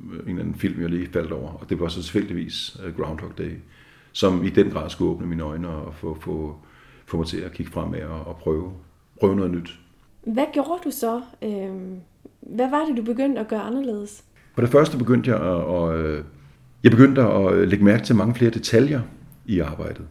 en 0.00 0.20
eller 0.26 0.40
anden 0.40 0.54
film, 0.54 0.80
jeg 0.80 0.90
lige 0.90 1.08
faldt 1.12 1.32
over, 1.32 1.52
og 1.52 1.70
det 1.70 1.80
var 1.80 1.88
så 1.88 2.02
tilfældigvis 2.02 2.76
øh, 2.84 2.96
Groundhog 2.96 3.38
Day, 3.38 3.52
som 4.12 4.44
i 4.44 4.50
den 4.50 4.70
grad 4.70 4.90
skulle 4.90 5.10
åbne 5.10 5.26
mine 5.26 5.42
øjne 5.42 5.68
og 5.68 5.94
få, 5.94 6.18
få, 6.20 6.56
få 7.06 7.16
mig 7.16 7.26
til 7.26 7.40
at 7.40 7.52
kigge 7.52 7.72
fremad 7.72 8.02
og, 8.02 8.26
og 8.26 8.36
prøve, 8.36 8.72
prøve 9.20 9.36
noget 9.36 9.50
nyt. 9.50 9.78
Hvad 10.26 10.44
gjorde 10.52 10.80
du 10.84 10.90
så? 10.90 11.20
Øhm, 11.42 12.00
hvad 12.40 12.70
var 12.70 12.84
det, 12.84 12.96
du 12.96 13.02
begyndte 13.02 13.40
at 13.40 13.48
gøre 13.48 13.60
anderledes? 13.60 14.24
For 14.54 14.60
det 14.60 14.70
første 14.70 14.98
begyndte 14.98 15.30
jeg 15.30 15.40
at, 15.40 15.74
at, 15.74 15.96
øh, 15.96 16.24
jeg 16.82 16.90
begyndte 16.90 17.22
at 17.22 17.52
øh, 17.52 17.68
lægge 17.68 17.84
mærke 17.84 18.04
til 18.04 18.16
mange 18.16 18.34
flere 18.34 18.50
detaljer 18.50 19.00
i 19.46 19.60
arbejdet. 19.60 20.04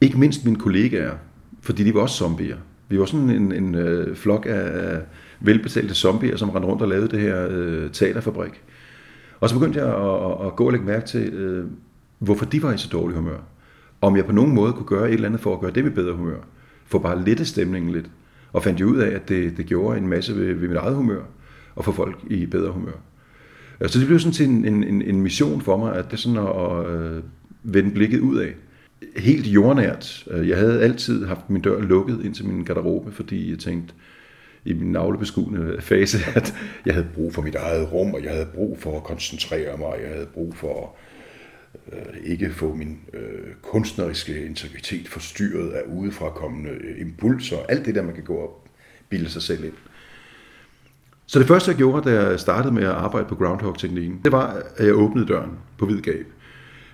Ikke 0.00 0.18
mindst 0.18 0.44
mine 0.44 0.56
kollegaer, 0.56 1.14
fordi 1.60 1.84
de 1.84 1.94
var 1.94 2.00
også 2.00 2.16
zombier. 2.16 2.56
Vi 2.88 2.98
var 2.98 3.04
sådan 3.04 3.30
en, 3.30 3.52
en 3.52 3.74
øh, 3.74 4.16
flok 4.16 4.46
af 4.48 5.00
velbetalte 5.40 5.94
zombier, 5.94 6.36
som 6.36 6.50
rendte 6.50 6.68
rundt 6.68 6.82
og 6.82 6.88
lavede 6.88 7.08
det 7.08 7.20
her 7.20 7.46
øh, 7.50 7.90
teaterfabrik. 7.90 8.62
Og 9.40 9.48
så 9.48 9.54
begyndte 9.54 9.78
jeg 9.78 9.88
at, 9.88 10.26
at, 10.26 10.46
at 10.46 10.56
gå 10.56 10.66
og 10.66 10.72
lægge 10.72 10.86
mærke 10.86 11.06
til, 11.06 11.32
øh, 11.32 11.66
hvorfor 12.18 12.44
de 12.44 12.62
var 12.62 12.72
i 12.72 12.78
så 12.78 12.88
dårlig 12.92 13.16
humør. 13.16 13.38
Om 14.00 14.16
jeg 14.16 14.26
på 14.26 14.32
nogen 14.32 14.54
måde 14.54 14.72
kunne 14.72 14.86
gøre 14.86 15.08
et 15.08 15.14
eller 15.14 15.28
andet 15.28 15.40
for 15.40 15.54
at 15.54 15.60
gøre 15.60 15.70
dem 15.70 15.86
i 15.86 15.90
bedre 15.90 16.12
humør. 16.12 16.40
For 16.86 16.98
bare 16.98 17.24
lette 17.24 17.44
stemningen 17.44 17.92
lidt. 17.92 18.10
Og 18.52 18.62
fandt 18.62 18.80
jo 18.80 18.86
ud 18.86 18.98
af, 18.98 19.14
at 19.14 19.28
det, 19.28 19.56
det 19.56 19.66
gjorde 19.66 19.98
en 19.98 20.08
masse 20.08 20.36
ved, 20.36 20.54
ved 20.54 20.68
mit 20.68 20.76
eget 20.76 20.96
humør, 20.96 21.22
og 21.74 21.84
få 21.84 21.92
folk 21.92 22.18
i 22.30 22.46
bedre 22.46 22.72
humør. 22.72 22.92
Øh, 23.80 23.88
så 23.88 23.98
det 23.98 24.06
blev 24.06 24.18
sådan 24.18 24.32
til 24.32 24.48
en, 24.48 24.84
en, 24.84 25.02
en 25.02 25.20
mission 25.20 25.60
for 25.60 25.76
mig, 25.76 25.96
at 25.96 26.10
det 26.10 26.18
sådan 26.18 26.38
at, 26.38 26.46
at 26.46 27.00
øh, 27.00 27.22
vende 27.62 27.90
blikket 27.90 28.20
ud 28.20 28.38
af 28.38 28.54
helt 29.16 29.46
jordnært. 29.46 30.24
Øh, 30.30 30.48
jeg 30.48 30.58
havde 30.58 30.82
altid 30.82 31.26
haft 31.26 31.50
min 31.50 31.62
dør 31.62 31.80
lukket 31.80 32.24
ind 32.24 32.34
til 32.34 32.46
min 32.46 32.64
garderobe, 32.64 33.12
fordi 33.12 33.50
jeg 33.50 33.58
tænkte 33.58 33.94
i 34.64 34.72
min 34.72 34.92
navlebeskuende 34.92 35.76
fase, 35.80 36.18
at 36.34 36.54
jeg 36.86 36.94
havde 36.94 37.08
brug 37.14 37.34
for 37.34 37.42
mit 37.42 37.54
eget 37.54 37.92
rum, 37.92 38.14
og 38.14 38.24
jeg 38.24 38.32
havde 38.32 38.48
brug 38.54 38.78
for 38.78 38.96
at 38.96 39.04
koncentrere 39.04 39.76
mig, 39.78 39.86
og 39.86 39.98
jeg 40.02 40.10
havde 40.10 40.26
brug 40.26 40.56
for 40.56 40.80
øh, 40.80 41.11
Øh, 41.92 41.98
ikke 42.24 42.50
få 42.52 42.74
min 42.74 42.98
øh, 43.14 43.54
kunstneriske 43.62 44.46
integritet 44.46 45.08
forstyrret 45.08 45.70
af 45.70 45.82
udefrakommende 45.88 46.70
øh, 46.70 47.00
impulser, 47.00 47.56
alt 47.68 47.86
det 47.86 47.94
der, 47.94 48.02
man 48.02 48.14
kan 48.14 48.24
gå 48.24 48.34
og 48.34 48.68
bilde 49.08 49.30
sig 49.30 49.42
selv 49.42 49.64
ind. 49.64 49.72
Så 51.26 51.38
det 51.38 51.48
første, 51.48 51.70
jeg 51.70 51.76
gjorde, 51.76 52.10
da 52.10 52.22
jeg 52.22 52.40
startede 52.40 52.74
med 52.74 52.82
at 52.82 52.90
arbejde 52.90 53.28
på 53.28 53.34
Groundhog-teknikken, 53.34 54.20
det 54.24 54.32
var, 54.32 54.62
at 54.76 54.86
jeg 54.86 54.94
åbnede 54.94 55.26
døren 55.26 55.50
på 55.78 55.86
vid 55.86 56.00
gab. 56.00 56.26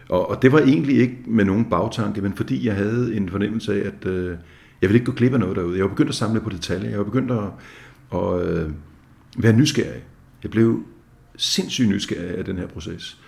Og, 0.08 0.30
og 0.30 0.42
det 0.42 0.52
var 0.52 0.58
egentlig 0.58 1.00
ikke 1.00 1.16
med 1.26 1.44
nogen 1.44 1.64
bagtanke, 1.64 2.20
men 2.20 2.36
fordi 2.36 2.66
jeg 2.66 2.74
havde 2.74 3.16
en 3.16 3.28
fornemmelse 3.28 3.74
af, 3.74 3.86
at 3.86 4.06
øh, 4.06 4.36
jeg 4.82 4.88
ville 4.88 4.94
ikke 4.94 5.06
gå 5.06 5.12
glip 5.12 5.32
af 5.32 5.40
noget 5.40 5.56
derude. 5.56 5.76
Jeg 5.76 5.84
var 5.84 5.88
begyndt 5.90 6.08
at 6.08 6.14
samle 6.14 6.40
på 6.40 6.50
detaljer. 6.50 6.90
Jeg 6.90 6.98
var 6.98 7.04
begyndt 7.04 7.30
at, 7.30 7.44
at 8.14 8.46
øh, 8.48 8.70
være 9.38 9.52
nysgerrig. 9.52 10.02
Jeg 10.42 10.50
blev 10.50 10.84
sindssygt 11.36 11.88
nysgerrig 11.88 12.38
af 12.38 12.44
den 12.44 12.58
her 12.58 12.66
proces. 12.66 13.18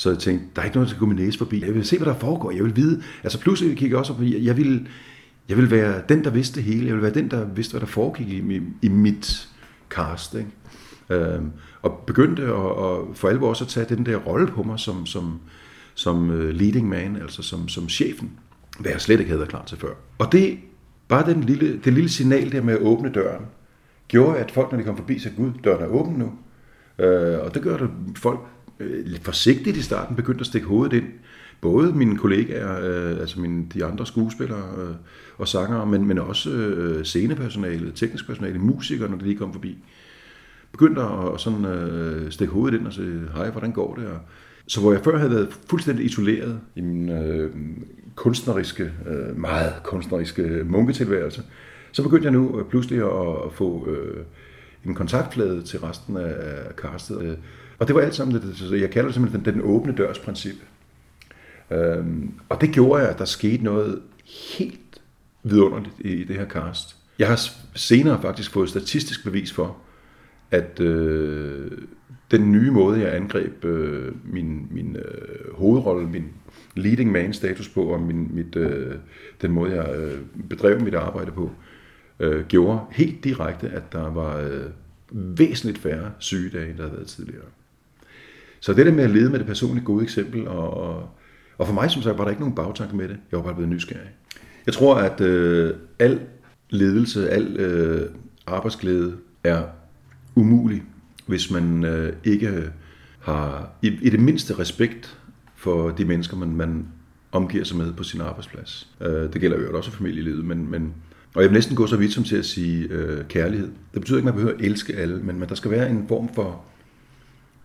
Så 0.00 0.10
jeg 0.10 0.18
tænkte, 0.18 0.46
der 0.56 0.62
er 0.62 0.64
ikke 0.64 0.76
noget, 0.76 0.86
der 0.86 0.90
skal 0.90 1.00
gå 1.00 1.06
min 1.06 1.16
næse 1.16 1.38
forbi. 1.38 1.64
Jeg 1.64 1.74
vil 1.74 1.84
se, 1.84 1.98
hvad 1.98 2.06
der 2.06 2.18
foregår. 2.18 2.50
Jeg 2.50 2.64
vil 2.64 2.76
vide. 2.76 3.02
Altså 3.22 3.40
pludselig 3.40 3.76
kiggede 3.76 3.90
jeg 3.90 3.98
også 3.98 4.14
på, 4.14 4.22
jeg 4.22 4.56
ville, 4.56 4.86
jeg 5.48 5.56
ville 5.56 5.70
være 5.70 6.02
den, 6.08 6.24
der 6.24 6.30
vidste 6.30 6.56
det 6.56 6.62
hele. 6.62 6.86
Jeg 6.86 6.94
ville 6.94 7.02
være 7.02 7.14
den, 7.14 7.30
der 7.30 7.44
vidste, 7.44 7.72
hvad 7.72 7.80
der 7.80 7.86
foregik 7.86 8.28
i, 8.28 8.36
i, 8.36 8.60
i 8.82 8.88
mit 8.88 9.48
cast. 9.88 10.34
Ikke? 10.34 10.50
Øhm, 11.10 11.50
og 11.82 12.02
begyndte 12.06 12.42
at, 12.42 12.48
at 12.48 12.98
for 13.14 13.28
alvor 13.28 13.48
også 13.48 13.64
at 13.64 13.68
tage 13.68 13.96
den 13.96 14.06
der 14.06 14.16
rolle 14.16 14.46
på 14.46 14.62
mig 14.62 14.78
som, 14.80 15.06
som, 15.06 15.40
som 15.94 16.30
øh, 16.30 16.54
leading 16.54 16.88
man, 16.88 17.16
altså 17.16 17.42
som, 17.42 17.68
som 17.68 17.88
chefen, 17.88 18.30
hvad 18.78 18.92
jeg 18.92 19.00
slet 19.00 19.20
ikke 19.20 19.28
havde 19.28 19.40
været 19.40 19.50
klar 19.50 19.64
til 19.64 19.78
før. 19.78 19.92
Og 20.18 20.32
det, 20.32 20.58
bare 21.08 21.32
den 21.32 21.44
lille, 21.44 21.80
det 21.84 21.92
lille 21.92 22.10
signal 22.10 22.52
der 22.52 22.62
med 22.62 22.74
at 22.74 22.80
åbne 22.80 23.12
døren, 23.12 23.44
gjorde, 24.08 24.38
at 24.38 24.50
folk, 24.50 24.72
når 24.72 24.78
de 24.78 24.84
kom 24.84 24.96
forbi, 24.96 25.18
sagde, 25.18 25.36
gud, 25.36 25.50
døren 25.64 25.82
er 25.82 25.88
åben 25.88 26.14
nu. 26.14 26.32
Øh, 27.04 27.38
og 27.44 27.54
det 27.54 27.62
gør, 27.62 27.76
at 27.76 27.90
folk 28.16 28.40
øh, 28.80 29.06
lidt 29.06 29.24
forsigtigt 29.24 29.76
i 29.76 29.82
starten 29.82 30.16
begyndte 30.16 30.40
at 30.40 30.46
stikke 30.46 30.66
hovedet 30.66 30.96
ind. 30.96 31.06
Både 31.60 31.92
mine 31.92 32.18
kollegaer, 32.18 32.80
øh, 32.82 33.20
altså 33.20 33.40
mine, 33.40 33.66
de 33.74 33.84
andre 33.84 34.06
skuespillere 34.06 34.64
øh, 34.78 34.94
og 35.38 35.48
sangere, 35.48 35.86
men, 35.86 36.06
men 36.06 36.18
også 36.18 36.50
øh, 36.50 37.04
scenepersonale, 37.04 37.92
teknisk 37.94 38.26
personale, 38.26 38.58
musikere, 38.58 39.10
når 39.10 39.16
de 39.16 39.24
lige 39.24 39.36
kom 39.36 39.52
forbi. 39.52 39.78
Begyndte 40.72 41.02
at 41.02 41.40
sådan, 41.40 41.64
øh, 41.64 42.30
stikke 42.30 42.52
hovedet 42.52 42.78
ind 42.78 42.86
og 42.86 42.92
sige, 42.92 43.20
hej, 43.34 43.50
hvordan 43.50 43.72
går 43.72 43.94
det? 43.94 44.06
Og, 44.06 44.18
så 44.66 44.80
hvor 44.80 44.92
jeg 44.92 45.04
før 45.04 45.18
havde 45.18 45.30
været 45.30 45.48
fuldstændig 45.70 46.04
isoleret 46.06 46.60
i 46.76 46.80
min 46.80 47.08
øh, 47.08 47.50
kunstneriske, 48.14 48.92
øh, 49.06 49.36
meget 49.36 49.72
kunstneriske 49.84 50.62
munketilværelse, 50.64 51.42
så 51.92 52.02
begyndte 52.02 52.24
jeg 52.24 52.32
nu 52.32 52.60
øh, 52.60 52.66
pludselig 52.66 52.98
at 52.98 53.52
få 53.52 53.88
øh, 53.88 54.24
en 54.84 54.94
kontaktflade 54.94 55.62
til 55.62 55.80
resten 55.80 56.16
af, 56.16 56.34
af 56.38 56.74
castet. 56.76 57.22
Øh, 57.22 57.36
og 57.80 57.86
det 57.86 57.94
var 57.94 58.00
alt 58.00 58.14
sammen, 58.14 58.42
det, 58.42 58.80
jeg 58.80 58.90
kalder 58.90 59.08
det 59.08 59.14
simpelthen 59.14 59.44
den, 59.44 59.54
den 59.54 59.62
åbne 59.64 59.92
dørs 59.92 60.18
princip. 60.18 60.56
Øhm, 61.70 62.34
og 62.48 62.60
det 62.60 62.70
gjorde, 62.72 63.02
jeg, 63.02 63.10
at 63.10 63.18
der 63.18 63.24
skete 63.24 63.64
noget 63.64 64.02
helt 64.58 65.00
vidunderligt 65.42 65.94
i, 65.98 66.12
i 66.12 66.24
det 66.24 66.36
her 66.36 66.48
cast. 66.48 66.96
Jeg 67.18 67.28
har 67.28 67.40
senere 67.74 68.22
faktisk 68.22 68.50
fået 68.50 68.68
statistisk 68.68 69.24
bevis 69.24 69.52
for, 69.52 69.76
at 70.50 70.80
øh, 70.80 71.70
den 72.30 72.52
nye 72.52 72.70
måde, 72.70 73.00
jeg 73.00 73.14
angreb 73.14 73.64
øh, 73.64 74.12
min, 74.24 74.68
min 74.70 74.96
øh, 74.96 75.54
hovedrolle, 75.54 76.08
min 76.08 76.24
leading 76.76 77.12
man 77.12 77.32
status 77.32 77.68
på, 77.68 77.82
og 77.84 78.00
min, 78.00 78.34
mit, 78.34 78.56
øh, 78.56 78.94
den 79.42 79.50
måde, 79.52 79.74
jeg 79.74 79.96
øh, 79.96 80.18
bedrev 80.48 80.80
mit 80.80 80.94
arbejde 80.94 81.30
på, 81.30 81.50
øh, 82.20 82.46
gjorde 82.46 82.80
helt 82.90 83.24
direkte, 83.24 83.68
at 83.68 83.92
der 83.92 84.10
var 84.10 84.38
øh, 84.38 84.66
væsentligt 85.10 85.78
færre 85.78 86.10
sygedage, 86.18 86.70
end 86.70 86.76
der 86.76 86.82
havde 86.82 86.96
været 86.96 87.08
tidligere. 87.08 87.44
Så 88.60 88.72
det 88.72 88.86
der 88.86 88.92
med 88.92 89.04
at 89.04 89.10
lede 89.10 89.30
med 89.30 89.38
det 89.38 89.46
personlige 89.46 89.84
gode 89.84 90.02
eksempel, 90.02 90.48
og, 90.48 90.76
og, 90.76 91.08
og 91.58 91.66
for 91.66 91.74
mig 91.74 91.90
som 91.90 92.02
sagt 92.02 92.18
var 92.18 92.24
der 92.24 92.30
ikke 92.30 92.42
nogen 92.42 92.54
bagtanke 92.54 92.96
med 92.96 93.08
det. 93.08 93.16
Jeg 93.30 93.36
var 93.36 93.42
bare 93.42 93.54
blevet 93.54 93.70
nysgerrig. 93.70 94.10
Jeg 94.66 94.74
tror, 94.74 94.94
at 94.94 95.20
øh, 95.20 95.74
al 95.98 96.20
ledelse, 96.70 97.30
al 97.30 97.56
øh, 97.56 98.10
arbejdsglæde 98.46 99.16
er 99.44 99.62
umulig 100.34 100.82
hvis 101.26 101.50
man 101.50 101.84
øh, 101.84 102.12
ikke 102.24 102.70
har 103.20 103.72
i, 103.82 103.98
i 104.02 104.10
det 104.10 104.20
mindste 104.20 104.58
respekt 104.58 105.18
for 105.56 105.90
de 105.90 106.04
mennesker, 106.04 106.36
man, 106.36 106.56
man 106.56 106.86
omgiver 107.32 107.64
sig 107.64 107.76
med 107.76 107.92
på 107.92 108.02
sin 108.02 108.20
arbejdsplads. 108.20 108.88
Øh, 109.00 109.32
det 109.32 109.40
gælder 109.40 109.60
jo 109.60 109.76
også 109.76 109.90
familielivet, 109.90 110.44
men, 110.44 110.70
men 110.70 110.94
og 111.34 111.42
jeg 111.42 111.50
vil 111.50 111.54
næsten 111.54 111.76
gå 111.76 111.86
så 111.86 111.96
vidt 111.96 112.12
som 112.12 112.24
til 112.24 112.36
at 112.36 112.44
sige 112.44 112.88
øh, 112.90 113.24
kærlighed. 113.24 113.68
Det 113.94 114.00
betyder 114.00 114.18
ikke, 114.18 114.28
at 114.28 114.34
man 114.34 114.42
behøver 114.42 114.58
at 114.58 114.64
elske 114.64 114.96
alle, 114.96 115.16
men, 115.16 115.38
men 115.38 115.48
der 115.48 115.54
skal 115.54 115.70
være 115.70 115.90
en 115.90 116.04
form 116.08 116.34
for, 116.34 116.64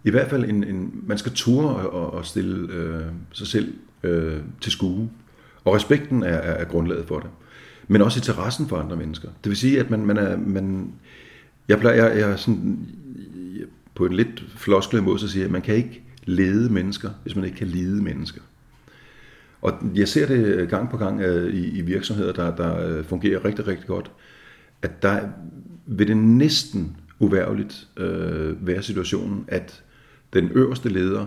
i 0.06 0.10
hvert 0.10 0.30
fald 0.30 0.46
en, 0.46 0.64
en 0.64 1.04
man 1.08 1.18
skal 1.18 1.32
ture 1.32 1.76
og, 1.76 2.14
og 2.14 2.26
stille 2.26 2.74
øh, 2.74 3.06
sig 3.32 3.48
selv 3.48 3.74
øh, 4.04 4.38
til 4.62 4.72
skue. 4.72 5.10
Og 5.64 5.76
respekten 5.76 6.24
er, 6.24 6.28
er, 6.28 6.52
er 6.52 6.66
grundlaget 6.66 7.08
for 7.08 7.20
det. 7.20 7.30
Men 7.88 8.02
også 8.02 8.20
interessen 8.20 8.68
for 8.68 8.78
andre 8.78 8.96
mennesker. 8.96 9.30
Det 9.44 9.50
vil 9.50 9.58
sige, 9.58 9.80
at 9.80 9.90
man, 9.90 10.06
man 10.06 10.18
er, 10.18 10.38
man, 10.38 10.94
jeg, 11.68 11.80
plejer, 11.80 12.06
jeg, 12.06 12.20
jeg 12.20 12.32
er 12.32 12.36
sådan, 12.36 12.88
på 13.96 14.06
en 14.06 14.14
lidt 14.14 14.44
floskelig 14.56 15.04
måde, 15.04 15.20
så 15.20 15.28
siger 15.28 15.42
jeg, 15.42 15.48
at 15.48 15.52
man 15.52 15.62
kan 15.62 15.76
ikke 15.76 16.04
lede 16.26 16.74
mennesker, 16.74 17.10
hvis 17.24 17.36
man 17.36 17.46
ikke 17.46 17.58
kan 17.58 17.68
lide 17.68 18.04
mennesker. 18.04 18.42
Og 19.62 19.74
jeg 19.96 20.08
ser 20.08 20.28
det 20.28 20.46
øh, 20.46 20.70
gang 20.70 20.90
på 20.90 20.98
gang 20.98 21.22
øh, 21.22 21.54
i, 21.54 21.78
i 21.78 21.82
virksomheder, 21.82 22.34
der, 22.34 22.56
der 22.56 22.88
øh, 22.88 23.06
fungerer 23.06 23.46
rigtig, 23.46 23.68
rigtig 23.68 23.88
godt, 23.88 24.12
at 24.82 25.04
der 25.04 25.22
vil 25.86 26.08
det 26.08 26.18
næsten 26.18 26.98
uværligt 27.20 27.88
øh, 27.98 28.68
være 28.68 28.84
situationen, 28.84 29.46
at 29.48 29.84
den 30.36 30.52
øverste 30.52 30.90
leder, 30.90 31.26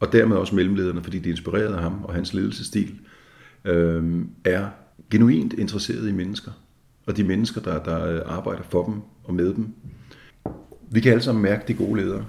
og 0.00 0.12
dermed 0.12 0.36
også 0.36 0.54
mellemlederne, 0.54 1.02
fordi 1.02 1.18
de 1.18 1.28
er 1.28 1.32
inspireret 1.32 1.74
af 1.74 1.82
ham 1.82 2.04
og 2.04 2.14
hans 2.14 2.34
ledelsesstil, 2.34 2.94
øh, 3.64 4.24
er 4.44 4.68
genuint 5.10 5.52
interesseret 5.52 6.08
i 6.08 6.12
mennesker. 6.12 6.52
Og 7.06 7.16
de 7.16 7.24
mennesker, 7.24 7.60
der, 7.60 7.82
der 7.82 8.06
øh, 8.06 8.20
arbejder 8.26 8.62
for 8.62 8.84
dem 8.84 8.94
og 9.24 9.34
med 9.34 9.54
dem, 9.54 9.68
vi 10.90 11.00
kan 11.00 11.12
alle 11.12 11.22
sammen 11.22 11.42
mærke 11.42 11.64
de 11.68 11.74
gode 11.74 12.00
ledere. 12.00 12.26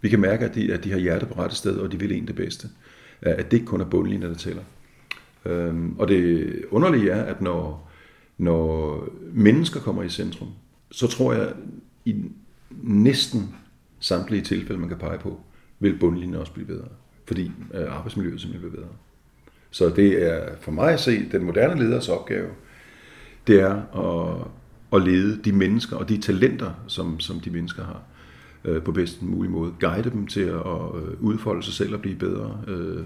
Vi 0.00 0.08
kan 0.08 0.20
mærke, 0.20 0.44
at 0.44 0.54
de, 0.54 0.72
at 0.72 0.84
de 0.84 0.90
har 0.90 0.98
hjertet 0.98 1.28
på 1.28 1.34
rette 1.42 1.56
sted, 1.56 1.76
og 1.76 1.92
de 1.92 1.98
vil 1.98 2.12
en 2.12 2.26
det 2.26 2.34
bedste. 2.34 2.68
At 3.22 3.50
det 3.50 3.56
ikke 3.56 3.66
kun 3.66 3.80
er 3.80 3.84
bundlinjen, 3.84 4.30
der 4.30 4.34
tæller. 4.34 4.62
Øhm, 5.44 5.98
og 5.98 6.08
det 6.08 6.54
underlige 6.70 7.10
er, 7.10 7.22
at 7.22 7.42
når, 7.42 7.90
når 8.38 9.08
mennesker 9.32 9.80
kommer 9.80 10.02
i 10.02 10.08
centrum, 10.08 10.48
så 10.90 11.06
tror 11.06 11.32
jeg, 11.32 11.52
i 12.04 12.14
næsten 12.82 13.54
samtlige 14.00 14.42
tilfælde, 14.42 14.80
man 14.80 14.88
kan 14.88 14.98
pege 14.98 15.18
på, 15.18 15.40
vil 15.80 15.98
bundlinjen 15.98 16.34
også 16.34 16.52
blive 16.52 16.66
bedre. 16.66 16.88
Fordi 17.26 17.52
øh, 17.74 17.96
arbejdsmiljøet 17.96 18.40
simpelthen 18.40 18.70
bliver 18.70 18.82
bedre. 18.82 18.96
Så 19.70 19.88
det 19.88 20.32
er 20.32 20.56
for 20.60 20.70
mig 20.70 20.92
at 20.92 21.00
se 21.00 21.28
den 21.32 21.44
moderne 21.44 21.80
leders 21.82 22.08
opgave, 22.08 22.48
det 23.46 23.60
er 23.60 23.74
at 23.96 24.46
at 24.92 25.02
lede 25.02 25.38
de 25.44 25.52
mennesker 25.52 25.96
og 25.96 26.08
de 26.08 26.18
talenter, 26.18 26.70
som, 26.86 27.20
som 27.20 27.40
de 27.40 27.50
mennesker 27.50 27.84
har 27.84 28.02
øh, 28.64 28.82
på 28.82 28.92
bedst 28.92 29.22
mulig 29.22 29.50
måde. 29.50 29.72
Guide 29.80 30.10
dem 30.10 30.26
til 30.26 30.40
at, 30.40 30.56
øh, 30.94 31.20
udfolde 31.20 31.62
sig 31.62 31.74
selv 31.74 31.94
og 31.94 32.00
blive 32.00 32.16
bedre. 32.16 32.60
Øh, 32.68 33.02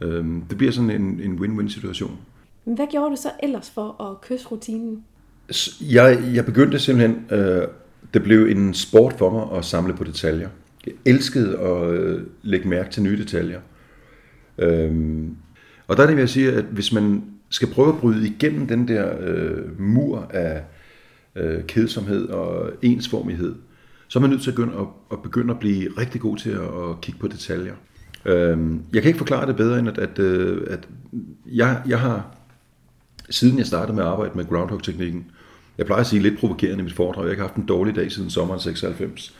øh, 0.00 0.24
det 0.50 0.58
bliver 0.58 0.72
sådan 0.72 0.90
en, 0.90 1.20
en 1.20 1.38
win-win 1.38 1.68
situation. 1.68 2.18
Men 2.64 2.74
hvad 2.74 2.86
gjorde 2.90 3.10
du 3.10 3.16
så 3.16 3.30
ellers 3.42 3.70
for 3.70 4.02
at 4.10 4.20
kysse 4.20 4.48
rutinen? 4.48 5.04
Jeg, 5.80 6.30
jeg 6.34 6.44
begyndte 6.44 6.78
simpelthen 6.78 7.26
øh, 7.30 7.68
det 8.14 8.22
blev 8.22 8.46
en 8.46 8.74
sport 8.74 9.14
for 9.18 9.30
mig 9.30 9.58
at 9.58 9.64
samle 9.64 9.94
på 9.94 10.04
detaljer. 10.04 10.48
Jeg 10.86 10.94
elskede 11.04 11.58
at 11.58 11.90
øh, 11.90 12.22
lægge 12.42 12.68
mærke 12.68 12.90
til 12.90 13.02
nye 13.02 13.18
detaljer. 13.18 13.60
Øhm, 14.58 15.36
og 15.86 15.96
der 15.96 16.02
er 16.02 16.06
det, 16.06 16.16
vil 16.16 16.22
jeg 16.22 16.28
sige, 16.28 16.52
at 16.52 16.64
hvis 16.64 16.92
man 16.92 17.24
skal 17.48 17.68
prøve 17.68 17.88
at 17.88 17.98
bryde 17.98 18.26
igennem 18.28 18.66
den 18.66 18.88
der 18.88 19.16
øh, 19.20 19.80
mur 19.80 20.26
af 20.30 20.62
øh, 21.36 21.64
kedsomhed 21.64 22.28
og 22.28 22.72
ensformighed, 22.82 23.54
så 24.08 24.18
er 24.18 24.20
man 24.20 24.30
nødt 24.30 24.42
til 24.42 24.50
at 24.50 24.54
begynde 24.54 24.78
at, 24.78 24.86
at, 25.12 25.22
begynde 25.22 25.50
at 25.50 25.60
blive 25.60 25.90
rigtig 25.98 26.20
god 26.20 26.36
til 26.36 26.50
at, 26.50 26.90
at 26.90 27.00
kigge 27.02 27.20
på 27.20 27.28
detaljer. 27.28 27.74
Øhm, 28.24 28.82
jeg 28.92 29.02
kan 29.02 29.08
ikke 29.08 29.18
forklare 29.18 29.46
det 29.46 29.56
bedre 29.56 29.78
end, 29.78 29.88
at, 29.88 29.98
at, 29.98 30.18
øh, 30.18 30.66
at 30.70 30.88
jeg, 31.46 31.82
jeg 31.88 32.00
har, 32.00 32.36
siden 33.30 33.58
jeg 33.58 33.66
startede 33.66 33.96
med 33.96 34.02
at 34.04 34.08
arbejde 34.08 34.32
med 34.34 34.44
Groundhog-teknikken, 34.44 35.26
jeg 35.78 35.86
plejer 35.86 36.00
at 36.00 36.06
sige 36.06 36.22
lidt 36.22 36.38
provokerende 36.38 36.80
i 36.80 36.84
mit 36.84 36.94
foredrag, 36.94 37.28
jeg 37.28 37.36
har 37.36 37.42
haft 37.42 37.54
en 37.54 37.66
dårlig 37.66 37.96
dag 37.96 38.12
siden 38.12 38.30
sommeren 38.30 38.60
96. 38.60 39.34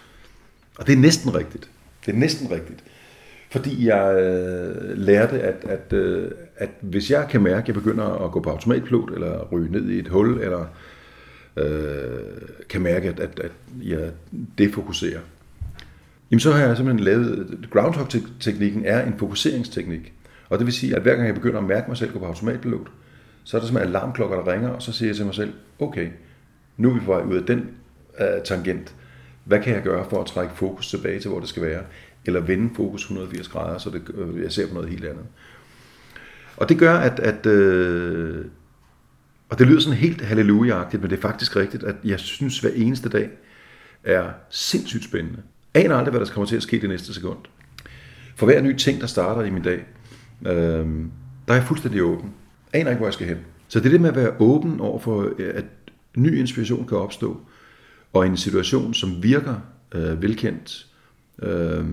Og 0.79 0.87
det 0.87 0.93
er 0.93 0.97
næsten 0.97 1.35
rigtigt. 1.35 1.71
Det 2.07 2.15
er 2.15 2.19
næsten 2.19 2.51
rigtigt. 2.51 2.85
Fordi 3.51 3.87
jeg 3.87 4.21
øh, 4.21 4.99
lærte, 4.99 5.41
at, 5.41 5.65
at, 5.65 5.93
øh, 5.93 6.31
at 6.57 6.71
hvis 6.81 7.11
jeg 7.11 7.27
kan 7.31 7.43
mærke, 7.43 7.59
at 7.59 7.67
jeg 7.67 7.75
begynder 7.75 8.05
at 8.05 8.33
gå 8.33 8.41
på 8.41 8.51
automatpilot, 8.51 9.11
eller 9.11 9.49
ryge 9.53 9.73
ned 9.73 9.89
i 9.89 9.99
et 9.99 10.09
hul, 10.09 10.41
eller 10.41 10.67
øh, 11.57 12.21
kan 12.69 12.81
mærke, 12.81 13.09
at, 13.09 13.21
at, 13.21 13.41
at 13.41 13.53
jeg 13.83 14.11
defokuserer, 14.59 15.21
jamen 16.31 16.41
så 16.41 16.53
har 16.53 16.67
jeg 16.67 16.77
simpelthen 16.77 17.05
lavet, 17.05 17.59
groundhog-teknikken 17.71 18.85
er 18.85 19.07
en 19.07 19.15
fokuseringsteknik. 19.19 20.13
Og 20.49 20.59
det 20.59 20.67
vil 20.67 20.75
sige, 20.75 20.97
at 20.97 21.03
hver 21.03 21.15
gang 21.15 21.27
jeg 21.27 21.35
begynder 21.35 21.59
at 21.59 21.65
mærke 21.65 21.89
mig 21.89 21.97
selv 21.97 22.13
gå 22.13 22.19
på 22.19 22.25
automatpilot, 22.25 22.87
så 23.45 23.57
er 23.57 23.61
der 23.61 23.67
simpelthen 23.67 23.97
alarmklokker, 23.97 24.37
der 24.37 24.53
ringer, 24.53 24.69
og 24.69 24.83
så 24.83 24.93
siger 24.93 25.09
jeg 25.09 25.17
til 25.17 25.25
mig 25.25 25.35
selv, 25.35 25.53
okay, 25.79 26.09
nu 26.79 26.91
er 26.91 26.95
vi 26.95 27.01
på 27.01 27.13
vej 27.13 27.23
ud 27.23 27.37
af 27.37 27.47
den 27.47 27.71
uh, 28.21 28.43
tangent. 28.45 28.95
Hvad 29.45 29.63
kan 29.63 29.75
jeg 29.75 29.83
gøre 29.83 30.07
for 30.11 30.21
at 30.21 30.27
trække 30.27 30.55
fokus 30.55 30.91
tilbage 30.91 31.21
til, 31.21 31.31
hvor 31.31 31.41
det 31.41 31.49
skal 31.49 31.63
være? 31.63 31.83
Eller 32.25 32.41
vende 32.41 32.75
fokus 32.77 33.03
180 33.03 33.49
grader, 33.49 33.79
så 33.79 33.91
det, 33.91 34.03
øh, 34.15 34.43
jeg 34.43 34.53
ser 34.53 34.69
på 34.69 34.75
noget 34.75 34.89
helt 34.89 35.05
andet. 35.05 35.25
Og 36.57 36.69
det 36.69 36.79
gør, 36.79 36.95
at, 36.95 37.21
at 37.21 37.47
øh, 37.47 38.45
og 39.49 39.59
det 39.59 39.67
lyder 39.67 39.81
sådan 39.81 39.99
helt 39.99 40.21
halleluja 40.21 40.85
men 40.93 41.03
det 41.03 41.13
er 41.13 41.21
faktisk 41.21 41.57
rigtigt, 41.57 41.83
at 41.83 41.97
jeg 42.05 42.21
synes, 42.21 42.61
hver 42.61 42.71
eneste 42.75 43.09
dag 43.09 43.31
er 44.05 44.31
sindssygt 44.51 45.05
spændende. 45.05 45.43
Aner 45.75 45.97
aldrig, 45.97 46.11
hvad 46.11 46.21
der 46.21 46.33
kommer 46.33 46.47
til 46.47 46.57
at 46.57 46.63
ske 46.63 46.81
det 46.81 46.89
næste 46.89 47.15
sekund. 47.15 47.39
For 48.37 48.47
hver 48.47 48.61
ny 48.61 48.77
ting, 48.77 49.01
der 49.01 49.07
starter 49.07 49.43
i 49.43 49.51
min 49.51 49.63
dag, 49.63 49.85
øh, 50.47 50.87
der 51.49 51.55
er 51.55 51.55
jeg 51.55 51.65
fuldstændig 51.65 52.03
åben. 52.03 52.35
Aner 52.73 52.91
ikke, 52.91 52.99
hvor 52.99 53.07
jeg 53.07 53.15
skal 53.15 53.27
hen. 53.27 53.39
Så 53.69 53.81
det 53.81 53.87
er 53.87 53.91
det 53.91 54.01
med 54.01 54.09
at 54.09 54.17
være 54.17 54.33
åben 54.39 54.81
over 54.81 54.99
for, 54.99 55.33
øh, 55.39 55.53
at 55.55 55.65
ny 56.23 56.39
inspiration 56.39 56.87
kan 56.87 56.99
opstå, 56.99 57.41
og 58.13 58.27
en 58.27 58.37
situation, 58.37 58.95
som 58.95 59.23
virker 59.23 59.55
øh, 59.95 60.23
velkendt, 60.23 60.87
øh, 61.43 61.85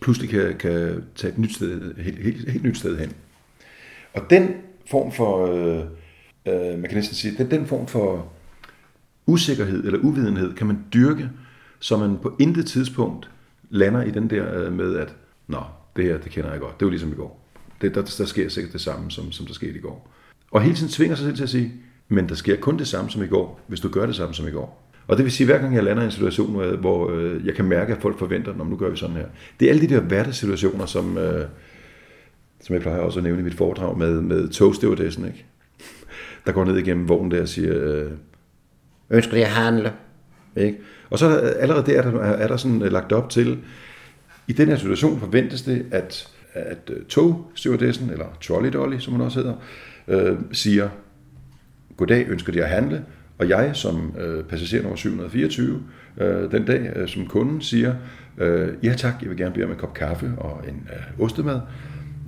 pludselig 0.00 0.30
kan, 0.30 0.58
kan 0.58 1.04
tage 1.14 1.32
et 1.32 1.38
nyt 1.38 1.54
sted, 1.54 1.94
helt, 1.94 2.18
helt, 2.18 2.50
helt 2.50 2.64
nyt 2.64 2.78
sted 2.78 2.98
hen. 2.98 3.12
Og 4.14 4.30
den 4.30 4.48
form 4.90 5.12
for, 5.12 5.46
øh, 5.46 5.84
øh, 6.46 6.78
man 6.78 6.82
kan 6.82 6.94
næsten 6.94 7.16
sige, 7.16 7.34
den, 7.38 7.50
den 7.50 7.66
form 7.66 7.86
for 7.86 8.32
usikkerhed 9.26 9.84
eller 9.84 9.98
uvidenhed 9.98 10.54
kan 10.54 10.66
man 10.66 10.84
dyrke, 10.94 11.30
så 11.80 11.96
man 11.96 12.18
på 12.22 12.36
intet 12.40 12.66
tidspunkt 12.66 13.30
lander 13.70 14.02
i 14.02 14.10
den 14.10 14.30
der 14.30 14.64
øh, 14.64 14.72
med, 14.72 14.96
at 14.96 15.14
nå, 15.46 15.62
det 15.96 16.04
her, 16.04 16.18
det 16.18 16.32
kender 16.32 16.50
jeg 16.50 16.60
godt, 16.60 16.80
det 16.80 16.86
var 16.86 16.90
ligesom 16.90 17.12
i 17.12 17.14
går. 17.14 17.50
Det, 17.80 17.94
der, 17.94 18.02
der 18.18 18.24
sker 18.24 18.48
sikkert 18.48 18.72
det 18.72 18.80
samme, 18.80 19.10
som, 19.10 19.32
som 19.32 19.46
der 19.46 19.54
skete 19.54 19.78
i 19.78 19.80
går. 19.80 20.10
Og 20.50 20.62
hele 20.62 20.76
tiden 20.76 20.92
tvinger 20.92 21.16
sig 21.16 21.24
selv 21.24 21.36
til 21.36 21.42
at 21.42 21.50
sige, 21.50 21.72
men 22.08 22.28
der 22.28 22.34
sker 22.34 22.56
kun 22.56 22.78
det 22.78 22.88
samme 22.88 23.10
som 23.10 23.22
i 23.22 23.26
går, 23.26 23.60
hvis 23.66 23.80
du 23.80 23.88
gør 23.88 24.06
det 24.06 24.16
samme 24.16 24.34
som 24.34 24.48
i 24.48 24.50
går. 24.50 24.84
Og 25.06 25.16
det 25.16 25.24
vil 25.24 25.32
sige, 25.32 25.44
at 25.44 25.54
hver 25.54 25.62
gang 25.62 25.74
jeg 25.74 25.84
lander 25.84 26.02
i 26.02 26.06
en 26.06 26.12
situation, 26.12 26.78
hvor 26.78 27.10
øh, 27.10 27.34
øh, 27.34 27.46
jeg 27.46 27.54
kan 27.54 27.64
mærke, 27.64 27.92
at 27.92 28.02
folk 28.02 28.18
forventer, 28.18 28.54
når 28.56 28.64
nu 28.64 28.76
gør 28.76 28.90
vi 28.90 28.96
sådan 28.96 29.16
her. 29.16 29.26
Det 29.60 29.66
er 29.66 29.70
alle 29.70 29.88
de 29.88 29.94
der 29.94 30.00
hverdagssituationer, 30.00 30.86
som, 30.86 31.18
øh, 31.18 31.46
som 32.60 32.74
jeg 32.74 32.82
plejer 32.82 32.98
også 32.98 33.18
at 33.18 33.24
nævne 33.24 33.40
i 33.40 33.44
mit 33.44 33.54
foredrag 33.54 33.98
med, 33.98 34.20
med 34.20 34.48
togstewardessen, 34.48 35.26
ikke? 35.26 35.44
Der 36.46 36.52
går 36.52 36.64
ned 36.64 36.76
igennem 36.76 37.08
vognen 37.08 37.30
der 37.30 37.42
og 37.42 37.48
siger, 37.48 37.72
øh, 37.74 38.10
ønsker 39.10 39.34
det 39.34 39.42
at 39.42 39.48
handle? 39.48 39.92
Ikke? 40.56 40.78
Og 41.10 41.18
så 41.18 41.28
allerede 41.38 41.92
der 41.92 42.02
er 42.02 42.10
der, 42.10 42.20
er 42.20 42.48
der 42.48 42.56
sådan 42.56 42.82
øh, 42.82 42.92
lagt 42.92 43.12
op 43.12 43.30
til, 43.30 43.58
i 44.48 44.52
den 44.52 44.68
her 44.68 44.76
situation 44.76 45.20
forventes 45.20 45.62
det, 45.62 45.86
at, 45.90 46.28
at 46.52 46.90
togstewardessen, 47.08 48.10
eller 48.10 48.26
trolley 48.40 48.72
dolly, 48.72 48.98
som 48.98 49.12
hun 49.12 49.20
også 49.20 49.38
hedder, 49.38 49.54
øh, 50.08 50.38
siger, 50.52 50.88
goddag, 51.96 52.26
ønsker 52.28 52.52
de 52.52 52.62
at 52.62 52.68
handle? 52.70 53.04
Og 53.38 53.48
jeg 53.48 53.70
som 53.72 54.14
øh, 54.18 54.44
passager 54.44 54.82
nummer 54.82 54.96
724 54.96 55.82
øh, 56.18 56.50
den 56.50 56.64
dag 56.64 56.92
øh, 56.96 57.08
som 57.08 57.26
kunden 57.26 57.60
siger, 57.60 57.94
øh, 58.38 58.68
ja 58.82 58.94
tak, 58.96 59.14
jeg 59.22 59.30
vil 59.30 59.38
gerne 59.38 59.54
bede 59.54 59.64
om 59.64 59.70
en 59.70 59.76
kop 59.76 59.94
kaffe 59.94 60.32
og 60.38 60.64
en 60.68 60.88
øh, 60.92 61.24
ostemad. 61.24 61.60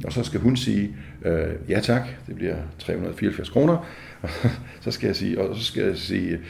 Og 0.04 0.12
så 0.12 0.22
skal 0.22 0.40
hun 0.40 0.56
sige, 0.56 0.96
øh, 1.24 1.48
ja 1.68 1.80
tak, 1.80 2.02
det 2.26 2.34
bliver 2.34 2.56
374 2.78 3.48
kroner. 3.48 3.76
Og 4.22 4.28
så 4.84 4.90
skal 4.90 5.06
jeg 5.06 5.16
sige, 5.16 5.40
og 5.40 5.56
så 5.56 5.64
skal 5.64 5.84
jeg 5.84 5.96
sige, 5.96 6.40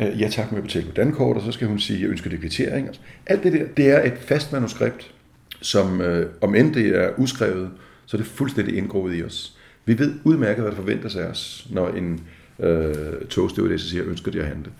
øh, 0.00 0.20
ja 0.20 0.28
tak 0.28 0.52
med 0.52 0.58
at 0.58 0.64
betale 0.64 0.86
på 0.86 0.92
dankort, 0.92 1.36
og 1.36 1.42
så 1.42 1.52
skal 1.52 1.68
hun 1.68 1.78
sige, 1.78 2.00
jeg 2.00 2.08
ønsker 2.08 2.30
det 2.30 2.40
kvittering. 2.40 2.88
Alt 3.26 3.42
det 3.42 3.52
der, 3.52 3.64
det 3.76 3.90
er 3.90 4.04
et 4.04 4.18
fast 4.18 4.52
manuskript, 4.52 5.14
som 5.60 6.00
øh, 6.00 6.30
om 6.40 6.54
end 6.54 6.74
det 6.74 6.86
er 6.86 7.10
uskrevet, 7.16 7.70
så 8.06 8.16
er 8.16 8.20
det 8.20 8.30
fuldstændig 8.30 8.76
indgroet 8.76 9.18
i 9.18 9.22
os. 9.22 9.58
Vi 9.84 9.98
ved 9.98 10.14
udmærket, 10.24 10.62
hvad 10.62 10.70
der 10.70 10.76
forventes 10.76 11.16
af 11.16 11.24
os, 11.24 11.68
når 11.70 11.88
en 11.88 12.20
øh, 12.60 13.26
togstewardesse 13.30 13.88
siger, 13.90 14.04
ønsker 14.06 14.30
de 14.30 14.40
at 14.40 14.46
handle. 14.46 14.70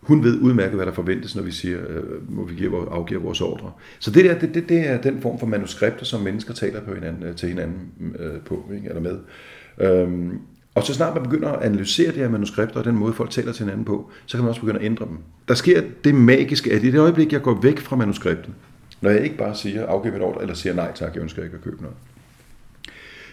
Hun 0.00 0.24
ved 0.24 0.40
udmærket, 0.40 0.74
hvad 0.74 0.86
der 0.86 0.92
forventes, 0.92 1.36
når 1.36 1.42
vi 1.42 1.50
siger, 1.50 1.78
øh, 1.88 2.32
må 2.36 2.44
vi 2.44 2.54
give, 2.54 2.90
afgiver 2.90 3.20
vores 3.20 3.40
ordre. 3.40 3.72
Så 3.98 4.10
det, 4.10 4.24
der, 4.24 4.38
det, 4.38 4.54
det, 4.54 4.68
det 4.68 4.88
er 4.88 5.00
den 5.00 5.20
form 5.22 5.38
for 5.38 5.46
manuskripter, 5.46 6.04
som 6.04 6.20
mennesker 6.20 6.54
taler 6.54 6.80
på 6.80 6.94
hinanden, 6.94 7.22
øh, 7.22 7.36
til 7.36 7.48
hinanden 7.48 8.16
øh, 8.18 8.40
på, 8.40 8.70
ikke? 8.74 8.88
eller 8.88 9.00
med. 9.00 9.18
Øhm, 9.80 10.38
og 10.74 10.84
så 10.84 10.94
snart 10.94 11.14
man 11.14 11.22
begynder 11.22 11.48
at 11.48 11.62
analysere 11.62 12.12
de 12.12 12.18
her 12.18 12.28
manuskripter 12.28 12.78
og 12.78 12.84
den 12.84 12.94
måde, 12.94 13.12
folk 13.12 13.30
taler 13.30 13.52
til 13.52 13.64
hinanden 13.64 13.84
på, 13.84 14.10
så 14.26 14.36
kan 14.36 14.44
man 14.44 14.48
også 14.48 14.60
begynde 14.60 14.80
at 14.80 14.86
ændre 14.86 15.06
dem. 15.06 15.18
Der 15.48 15.54
sker 15.54 15.82
det 16.04 16.14
magiske, 16.14 16.72
at 16.72 16.84
i 16.84 16.90
det 16.90 16.98
øjeblik, 17.00 17.32
jeg 17.32 17.42
går 17.42 17.60
væk 17.62 17.78
fra 17.78 17.96
manuskriptet, 17.96 18.54
når 19.00 19.10
jeg 19.10 19.24
ikke 19.24 19.36
bare 19.36 19.54
siger, 19.54 19.86
afgive 19.86 20.16
et 20.16 20.22
ordre, 20.22 20.42
eller 20.42 20.54
siger 20.54 20.74
nej 20.74 20.92
tak, 20.94 21.14
jeg 21.14 21.22
ønsker 21.22 21.42
ikke 21.42 21.54
at 21.54 21.62
købe 21.62 21.82
noget. 21.82 21.96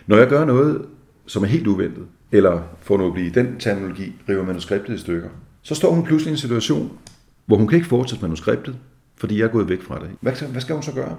Når 0.08 0.18
jeg 0.18 0.28
gør 0.28 0.46
noget, 0.46 0.86
som 1.26 1.44
er 1.44 1.48
helt 1.48 1.68
uventet, 1.68 2.04
eller 2.32 2.62
for 2.82 2.98
nu 2.98 3.08
at 3.08 3.14
blive 3.14 3.30
den 3.30 3.60
terminologi, 3.60 4.14
river 4.30 4.46
manuskriptet 4.46 4.94
i 4.94 4.98
stykker, 4.98 5.30
så 5.62 5.76
står 5.76 5.92
hun 5.92 6.04
pludselig 6.04 6.32
i 6.32 6.34
en 6.34 6.38
situation, 6.38 6.98
hvor 7.46 7.58
hun 7.58 7.68
kan 7.68 7.76
ikke 7.76 7.88
fortsætte 7.88 8.26
manuskriptet, 8.26 8.76
fordi 9.18 9.40
jeg 9.40 9.46
er 9.46 9.52
gået 9.52 9.70
væk 9.70 9.82
fra 9.82 10.00
det. 10.00 10.10
Hvad 10.22 10.36
skal, 10.36 10.48
hvad 10.48 10.62
skal 10.62 10.76
hun 10.76 10.84
så 10.84 10.92
gøre? 10.92 11.16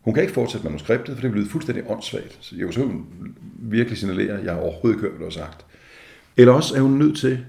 Hun 0.00 0.14
kan 0.14 0.22
ikke 0.22 0.34
fortsætte 0.34 0.66
manuskriptet, 0.66 1.14
for 1.14 1.20
det 1.20 1.28
er 1.28 1.32
blevet 1.32 1.50
fuldstændig 1.50 1.84
åndssvagt. 1.90 2.38
Så 2.40 2.56
jeg 2.56 2.66
vil 2.66 2.74
så 2.74 2.90
virkelig 3.58 3.98
signalere, 3.98 4.38
at 4.38 4.44
jeg 4.44 4.52
har 4.52 4.60
overhovedet 4.60 4.96
ikke 4.96 5.00
hørt, 5.00 5.10
hvad 5.10 5.18
du 5.18 5.24
har 5.24 5.44
sagt. 5.44 5.66
Eller 6.36 6.52
også 6.52 6.76
er 6.76 6.80
hun 6.80 6.92
nødt 6.92 7.18
til 7.18 7.44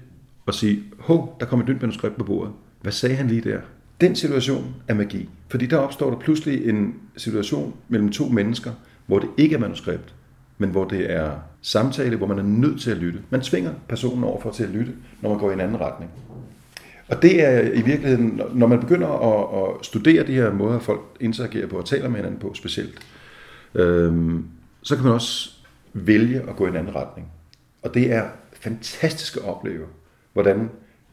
at 0.48 0.54
sige, 0.54 0.82
hov, 0.98 1.36
der 1.40 1.46
kommer 1.46 1.64
et 1.66 1.74
nyt 1.74 1.80
manuskript 1.80 2.16
på 2.16 2.24
bordet. 2.24 2.52
Hvad 2.82 2.92
sagde 2.92 3.14
han 3.14 3.28
lige 3.28 3.40
der? 3.40 3.60
Den 4.00 4.16
situation 4.16 4.74
er 4.88 4.94
magi. 4.94 5.28
Fordi 5.48 5.66
der 5.66 5.76
opstår 5.76 6.10
der 6.10 6.18
pludselig 6.18 6.68
en 6.68 6.94
situation 7.16 7.74
mellem 7.88 8.10
to 8.12 8.28
mennesker, 8.28 8.72
hvor 9.06 9.18
det 9.18 9.28
ikke 9.36 9.54
er 9.54 9.58
manuskript, 9.58 10.14
men 10.58 10.70
hvor 10.70 10.84
det 10.84 11.12
er 11.12 11.30
samtale, 11.62 12.16
hvor 12.16 12.26
man 12.26 12.38
er 12.38 12.42
nødt 12.42 12.80
til 12.80 12.90
at 12.90 12.96
lytte. 12.96 13.20
Man 13.30 13.40
tvinger 13.40 13.72
personen 13.88 14.24
over 14.24 14.40
for 14.40 14.50
til 14.50 14.64
at 14.64 14.70
lytte, 14.70 14.92
når 15.20 15.30
man 15.30 15.38
går 15.38 15.50
i 15.50 15.52
en 15.52 15.60
anden 15.60 15.80
retning. 15.80 16.10
Og 17.08 17.22
det 17.22 17.44
er 17.44 17.60
i 17.60 17.82
virkeligheden, 17.82 18.40
når 18.54 18.66
man 18.66 18.80
begynder 18.80 19.08
at, 19.08 19.62
at 19.62 19.86
studere 19.86 20.26
de 20.26 20.32
her 20.32 20.52
måder, 20.52 20.78
folk 20.78 21.00
interagerer 21.20 21.66
på 21.66 21.76
og 21.76 21.84
taler 21.84 22.08
med 22.08 22.16
hinanden 22.16 22.40
på 22.40 22.54
specielt, 22.54 22.98
øhm, 23.74 24.44
så 24.82 24.94
kan 24.94 25.04
man 25.04 25.12
også 25.12 25.50
vælge 25.92 26.40
at 26.48 26.56
gå 26.56 26.66
i 26.66 26.68
en 26.68 26.76
anden 26.76 26.94
retning. 26.94 27.28
Og 27.82 27.94
det 27.94 28.12
er 28.12 28.24
fantastisk 28.52 29.36
at 29.36 29.44
opleve, 29.44 29.86
hvordan 30.32 30.70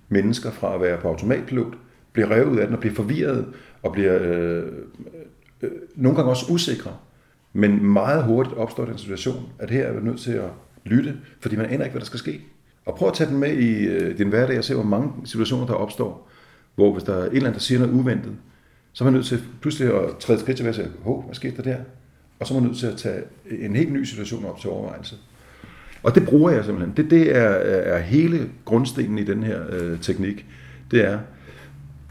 mennesker 0.10 0.52
fra 0.52 0.76
at 0.76 0.82
være 0.82 0.98
på 0.98 1.08
automatpilot 1.08 1.74
bliver 2.14 2.32
revet 2.32 2.46
ud 2.46 2.58
af 2.58 2.66
den 2.66 2.76
og 2.76 2.80
bliver 2.80 2.96
forvirret 2.96 3.46
og 3.84 3.92
bliver 3.92 4.18
øh, 4.22 4.58
øh, 4.58 4.64
øh 5.62 5.72
nogle 5.96 6.16
gange 6.16 6.32
også 6.32 6.46
usikre 6.50 6.92
men 7.54 7.86
meget 7.86 8.24
hurtigt 8.24 8.56
opstår 8.56 8.86
den 8.86 8.98
situation, 8.98 9.50
at 9.60 9.70
her 9.70 9.84
er 9.84 9.94
vi 9.94 10.06
nødt 10.06 10.20
til 10.20 10.32
at 10.32 10.50
lytte, 10.86 11.18
fordi 11.40 11.56
man 11.56 11.66
aner 11.66 11.84
ikke, 11.84 11.92
hvad 11.92 12.00
der 12.00 12.06
skal 12.06 12.20
ske. 12.20 12.42
Og 12.86 12.96
prøv 12.96 13.08
at 13.08 13.14
tage 13.14 13.30
den 13.30 13.40
med 13.40 13.54
i 13.54 13.86
øh, 13.86 14.18
din 14.18 14.30
hverdag 14.30 14.58
og 14.58 14.64
se, 14.64 14.74
hvor 14.74 14.84
mange 14.84 15.12
situationer 15.26 15.66
der 15.66 15.74
opstår, 15.74 16.30
hvor 16.76 16.94
hvis 16.94 17.04
der 17.04 17.14
er 17.14 17.20
en 17.20 17.26
eller 17.26 17.40
anden, 17.40 17.54
der 17.54 17.60
siger 17.60 17.80
noget 17.80 17.94
uventet, 17.94 18.32
så 18.94 19.04
er 19.04 19.06
man 19.06 19.14
nødt 19.14 19.26
til 19.26 19.44
pludselig 19.62 19.94
at 19.94 20.18
træde 20.20 20.40
skridt 20.40 20.58
tilbage 20.58 20.72
og 20.72 20.76
sige, 20.76 20.88
hov, 21.04 21.24
hvad 21.26 21.36
skete 21.36 21.56
der 21.56 21.64
der? 21.64 21.78
Og 22.40 22.48
så 22.48 22.54
er 22.54 22.60
man 22.60 22.68
nødt 22.68 22.80
til 22.80 22.88
at 22.88 22.98
tage 22.98 23.24
en 23.52 23.76
helt 23.76 23.94
ny 23.94 24.04
situation 24.04 24.46
op 24.46 24.60
til 24.60 24.70
overvejelse. 24.70 25.16
Og 26.04 26.16
det 26.16 26.26
bruger 26.26 26.52
jeg 26.52 26.66
simpelthen. 26.66 26.94
Det, 26.98 27.12
det 27.12 27.36
er, 27.36 27.50
er 27.96 28.00
hele 28.00 28.50
grundstenen 28.66 29.18
i 29.18 29.24
den 29.24 29.44
her 29.44 29.62
øh, 29.70 30.00
teknik. 30.00 30.46
Det 30.92 31.06
er 31.06 31.20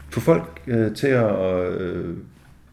få 0.09 0.19
folk 0.19 0.61
øh, 0.67 0.95
til 0.95 1.07
at 1.07 1.81
øh, 1.81 2.17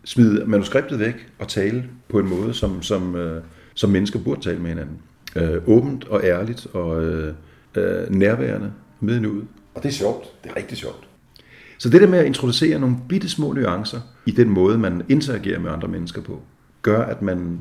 smide 0.04 0.44
manuskriptet 0.46 0.98
væk 0.98 1.28
og 1.38 1.48
tale 1.48 1.84
på 2.08 2.18
en 2.18 2.28
måde, 2.28 2.54
som, 2.54 2.82
som, 2.82 3.16
øh, 3.16 3.42
som 3.74 3.90
mennesker 3.90 4.18
burde 4.18 4.40
tale 4.40 4.58
med 4.58 4.68
hinanden. 4.68 4.98
Øh, 5.36 5.62
åbent 5.66 6.04
og 6.04 6.24
ærligt 6.24 6.66
og 6.66 7.04
øh, 7.04 7.34
øh, 7.74 8.10
nærværende 8.10 8.72
med 9.00 9.26
ud. 9.26 9.42
Og 9.74 9.82
det 9.82 9.88
er 9.88 9.92
sjovt. 9.92 10.24
Det 10.44 10.50
er 10.50 10.56
rigtig 10.56 10.78
sjovt. 10.78 11.08
Så 11.78 11.90
det 11.90 12.00
der 12.00 12.08
med 12.08 12.18
at 12.18 12.26
introducere 12.26 12.78
nogle 12.78 12.96
bitte 13.08 13.28
små 13.28 13.52
nuancer 13.52 14.00
i 14.26 14.30
den 14.30 14.48
måde, 14.48 14.78
man 14.78 15.02
interagerer 15.08 15.58
med 15.58 15.70
andre 15.70 15.88
mennesker 15.88 16.22
på, 16.22 16.42
gør, 16.82 17.02
at 17.02 17.22
man 17.22 17.60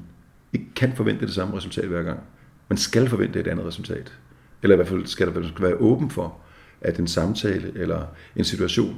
ikke 0.54 0.65
kan 0.75 0.93
forvente 0.95 1.25
det 1.25 1.34
samme 1.34 1.58
resultat 1.58 1.86
hver 1.86 2.04
gang. 2.04 2.19
Man 2.69 2.78
skal 2.78 3.10
forvente 3.10 3.39
et 3.39 3.47
andet 3.47 3.65
resultat. 3.65 4.13
Eller 4.63 4.75
i 4.75 4.78
hvert 4.78 4.88
fald 4.88 5.06
skal 5.06 5.28
der 5.28 5.52
være 5.60 5.75
åben 5.75 6.10
for, 6.10 6.38
at 6.82 6.99
en 6.99 7.08
samtale 7.08 7.71
eller 7.75 8.06
en 8.36 8.43
situation 8.43 8.95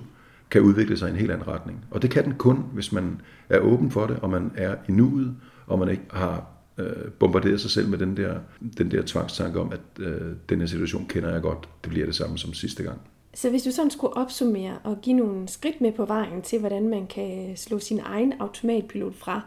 kan 0.52 0.62
udvikle 0.62 0.98
sig 0.98 1.08
i 1.08 1.12
en 1.12 1.18
helt 1.18 1.32
anden 1.32 1.48
retning. 1.48 1.86
Og 1.92 2.02
det 2.02 2.10
kan 2.10 2.26
den 2.26 2.34
kun, 2.34 2.66
hvis 2.74 2.92
man 2.92 3.22
er 3.50 3.60
åben 3.60 3.92
for 3.92 4.08
det, 4.08 4.20
og 4.22 4.30
man 4.30 4.52
er 4.56 4.76
i 4.90 4.92
nuet, 4.92 5.36
og 5.68 5.80
man 5.80 5.90
ikke 5.90 6.04
har 6.10 6.46
øh, 6.78 7.12
bombarderet 7.20 7.62
sig 7.62 7.72
selv 7.72 7.90
med 7.90 7.98
den 7.98 8.18
der, 8.18 8.36
den 8.78 8.92
der 8.92 9.04
tvangstanke 9.06 9.60
om, 9.60 9.72
at 9.72 10.06
øh, 10.06 10.22
den 10.50 10.60
her 10.60 10.68
situation 10.68 11.06
kender 11.06 11.34
jeg 11.34 11.42
godt, 11.42 11.70
det 11.84 11.90
bliver 11.90 12.06
det 12.06 12.16
samme 12.16 12.38
som 12.38 12.54
sidste 12.54 12.84
gang. 12.84 13.02
Så 13.34 13.50
hvis 13.50 13.64
du 13.64 13.72
sådan 13.72 13.92
skulle 13.92 14.18
opsummere 14.18 14.78
og 14.84 14.98
give 15.02 15.16
nogle 15.16 15.48
skridt 15.48 15.82
med 15.82 15.92
på 15.92 16.06
vejen 16.06 16.42
til, 16.42 16.60
hvordan 16.60 16.90
man 16.90 17.08
kan 17.08 17.58
slå 17.58 17.80
sin 17.80 18.00
egen 18.06 18.34
automatpilot 18.40 19.16
fra, 19.16 19.42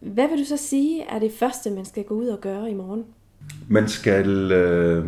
hvad 0.00 0.28
vil 0.28 0.38
du 0.38 0.44
så 0.44 0.56
sige 0.56 1.02
er 1.02 1.18
det 1.18 1.32
første, 1.38 1.70
man 1.70 1.84
skal 1.84 2.04
gå 2.04 2.14
ud 2.14 2.26
og 2.26 2.40
gøre 2.40 2.70
i 2.70 2.74
morgen? 2.74 3.04
Man 3.68 3.88
skal 3.88 4.52
øh, 4.52 5.06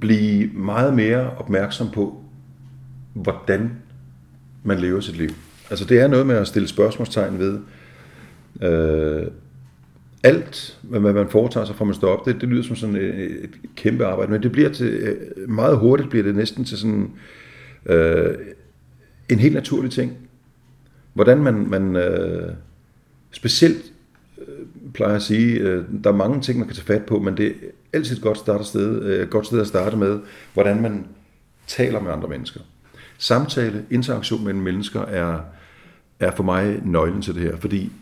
blive 0.00 0.50
meget 0.52 0.94
mere 0.94 1.30
opmærksom 1.30 1.90
på, 1.90 2.21
hvordan 3.12 3.70
man 4.62 4.78
lever 4.78 5.00
sit 5.00 5.16
liv. 5.16 5.30
Altså 5.70 5.84
det 5.84 6.00
er 6.00 6.06
noget 6.06 6.26
med 6.26 6.34
at 6.34 6.46
stille 6.46 6.68
spørgsmålstegn 6.68 7.38
ved 7.38 7.58
øh, 8.62 9.26
alt, 10.22 10.78
hvad 10.82 11.00
man 11.00 11.28
foretager 11.28 11.66
sig, 11.66 11.76
fra 11.76 11.84
man 11.84 11.94
står 11.94 12.16
op. 12.16 12.26
Det, 12.26 12.40
det 12.40 12.48
lyder 12.48 12.62
som 12.62 12.76
sådan 12.76 12.96
et, 12.96 13.44
et 13.44 13.50
kæmpe 13.76 14.06
arbejde, 14.06 14.32
men 14.32 14.42
det 14.42 14.52
bliver 14.52 14.68
til, 14.68 14.86
øh, 14.86 15.48
meget 15.48 15.78
hurtigt 15.78 16.10
bliver 16.10 16.22
det 16.22 16.34
næsten 16.34 16.64
til 16.64 16.78
sådan 16.78 17.10
øh, 17.86 18.34
en 19.28 19.38
helt 19.38 19.54
naturlig 19.54 19.90
ting. 19.90 20.16
Hvordan 21.14 21.38
man, 21.38 21.66
man 21.68 21.96
øh, 21.96 22.52
specielt 23.30 23.92
øh, 24.38 24.66
plejer 24.94 25.16
at 25.16 25.22
sige, 25.22 25.58
øh, 25.58 25.84
der 26.04 26.10
er 26.10 26.16
mange 26.16 26.40
ting, 26.40 26.58
man 26.58 26.68
kan 26.68 26.76
tage 26.76 26.86
fat 26.86 27.06
på, 27.06 27.18
men 27.18 27.36
det 27.36 27.46
er 27.46 27.52
altid 27.92 28.16
et 28.16 28.22
godt, 28.22 28.38
start 28.38 28.66
sted, 28.66 29.02
øh, 29.02 29.28
godt 29.28 29.46
sted 29.46 29.60
at 29.60 29.66
starte 29.66 29.96
med, 29.96 30.20
hvordan 30.54 30.82
man 30.82 31.06
taler 31.66 32.00
med 32.00 32.12
andre 32.12 32.28
mennesker. 32.28 32.60
Samtale, 33.22 33.84
interaktion 33.90 34.44
mellem 34.44 34.62
mennesker 34.62 35.00
er, 35.00 35.40
er 36.20 36.30
for 36.30 36.42
mig 36.42 36.80
nøglen 36.84 37.22
til 37.22 37.34
det 37.34 37.42
her, 37.42 37.56
fordi 37.56 37.92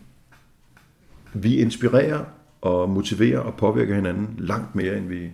vi 1.32 1.56
inspirerer 1.56 2.24
og 2.60 2.90
motiverer 2.90 3.38
og 3.38 3.54
påvirker 3.54 3.94
hinanden 3.94 4.34
langt 4.38 4.74
mere, 4.74 4.96
end 4.96 5.08
vi, 5.08 5.30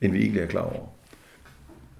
end 0.00 0.12
vi 0.12 0.18
egentlig 0.18 0.42
er 0.42 0.46
klar 0.46 0.60
over. 0.60 0.86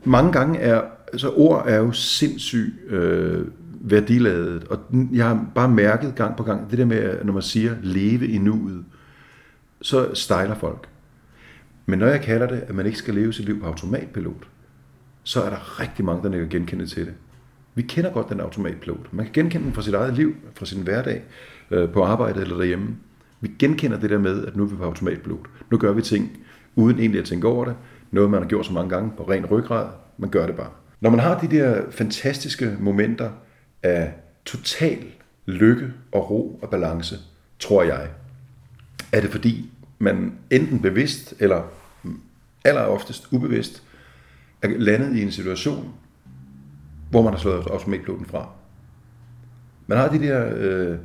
Mange 0.05 0.33
gange 0.33 0.59
er, 0.59 0.83
altså 1.13 1.31
ord 1.31 1.65
er 1.69 1.77
jo 1.77 1.93
sindssygt 1.93 2.93
øh, 2.93 3.47
værdiladet, 3.81 4.65
og 4.65 4.79
jeg 5.13 5.27
har 5.27 5.47
bare 5.55 5.69
mærket 5.69 6.15
gang 6.15 6.37
på 6.37 6.43
gang, 6.43 6.71
det 6.71 6.79
der 6.79 6.85
med, 6.85 7.25
når 7.25 7.33
man 7.33 7.43
siger 7.43 7.77
leve 7.83 8.29
i 8.29 8.39
nuet, 8.39 8.85
så 9.83 10.15
stejler 10.15 10.55
folk. 10.55 10.89
Men 11.87 11.99
når 11.99 12.07
jeg 12.07 12.21
kalder 12.21 12.47
det, 12.47 12.65
at 12.69 12.75
man 12.75 12.87
ikke 12.87 12.99
skal 12.99 13.15
leve 13.15 13.33
sit 13.33 13.45
liv 13.45 13.61
på 13.61 13.67
automatpilot, 13.67 14.49
så 15.23 15.43
er 15.43 15.51
der 15.51 15.81
rigtig 15.81 16.05
mange, 16.05 16.23
der 16.23 16.39
kan 16.39 16.49
genkende 16.49 16.87
til 16.87 17.07
det. 17.07 17.15
Vi 17.75 17.83
kender 17.83 18.13
godt 18.13 18.29
den 18.29 18.41
automatpilot. 18.41 19.13
Man 19.13 19.25
kan 19.25 19.33
genkende 19.33 19.65
den 19.67 19.75
fra 19.75 19.83
sit 19.83 19.95
eget 19.95 20.15
liv, 20.15 20.35
fra 20.55 20.67
sin 20.67 20.83
hverdag, 20.83 21.23
øh, 21.71 21.93
på 21.93 22.05
arbejde 22.05 22.41
eller 22.41 22.57
derhjemme. 22.57 22.97
Vi 23.41 23.51
genkender 23.59 24.01
det 24.01 24.11
der 24.11 24.19
med, 24.19 24.47
at 24.47 24.57
nu 24.57 24.63
er 24.63 24.67
vi 24.67 24.77
på 24.77 24.85
automatpilot. 24.85 25.47
Nu 25.71 25.79
gør 25.79 25.93
vi 25.93 26.03
ting, 26.03 26.39
uden 26.75 26.99
egentlig 26.99 27.21
at 27.21 27.27
tænke 27.27 27.49
over 27.49 27.65
det. 27.65 27.77
Noget, 28.11 28.31
man 28.31 28.43
har 28.43 28.49
gjort 28.49 28.67
så 28.67 28.73
mange 28.73 28.91
gange 28.91 29.13
på 29.17 29.23
ren 29.23 29.47
ryggrad. 29.47 29.89
Man 30.19 30.31
gør 30.31 30.47
det 30.47 30.57
bare. 30.57 30.71
Når 31.01 31.11
man 31.11 31.21
har 31.21 31.41
de 31.41 31.57
der 31.57 31.83
fantastiske 31.91 32.77
momenter 32.81 33.31
af 33.83 34.15
total 34.45 34.99
lykke 35.47 35.93
og 36.13 36.31
ro 36.31 36.59
og 36.63 36.71
balance, 36.71 37.17
tror 37.59 37.83
jeg, 37.83 38.09
er 39.13 39.21
det 39.21 39.31
fordi, 39.31 39.71
man 39.99 40.33
enten 40.51 40.81
bevidst 40.81 41.35
eller 41.39 41.63
aller 42.65 42.83
oftest 42.83 43.29
ubevidst 43.33 43.83
er 44.63 44.69
landet 44.69 45.17
i 45.17 45.23
en 45.23 45.31
situation, 45.31 45.95
hvor 47.11 47.23
man 47.23 47.33
har 47.33 47.41
slået 47.41 47.67
automatpiloten 47.67 48.27
fra. 48.27 48.49
Man 49.87 49.99
har 49.99 50.09
de 50.09 50.19
der, 50.19 50.53
øh, 50.57 50.99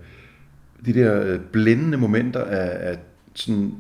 de 0.86 0.94
der 0.94 1.24
øh, 1.24 1.40
blændende 1.40 1.98
momenter 1.98 2.44
af, 2.44 2.90
af 2.92 3.00
sådan 3.34 3.74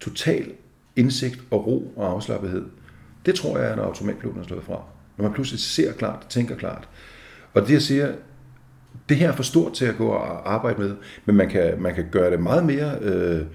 total 0.00 0.52
indsigt 0.96 1.40
og 1.50 1.66
ro 1.66 1.92
og 1.96 2.10
afslappethed. 2.10 2.64
Det 3.26 3.34
tror 3.34 3.58
jeg 3.58 3.70
er, 3.70 3.76
når 3.76 3.82
automatpiloten 3.82 4.40
er 4.40 4.44
slået 4.44 4.64
fra. 4.64 4.82
Når 5.16 5.22
man 5.22 5.32
pludselig 5.32 5.60
ser 5.60 5.92
klart, 5.92 6.26
tænker 6.28 6.56
klart. 6.56 6.88
Og 7.54 7.62
det 7.62 7.72
jeg 7.72 7.82
siger, 7.82 8.12
det 9.08 9.16
her 9.16 9.28
er 9.28 9.36
for 9.36 9.42
stort 9.42 9.72
til 9.72 9.84
at 9.84 9.96
gå 9.96 10.08
og 10.08 10.54
arbejde 10.54 10.80
med, 10.80 10.96
men 11.24 11.36
man 11.36 11.48
kan, 11.48 11.82
man 11.82 11.94
kan 11.94 12.06
gøre 12.10 12.30
det 12.30 12.40
meget 12.40 12.66
mere 12.66 12.98
øh, 13.00 13.46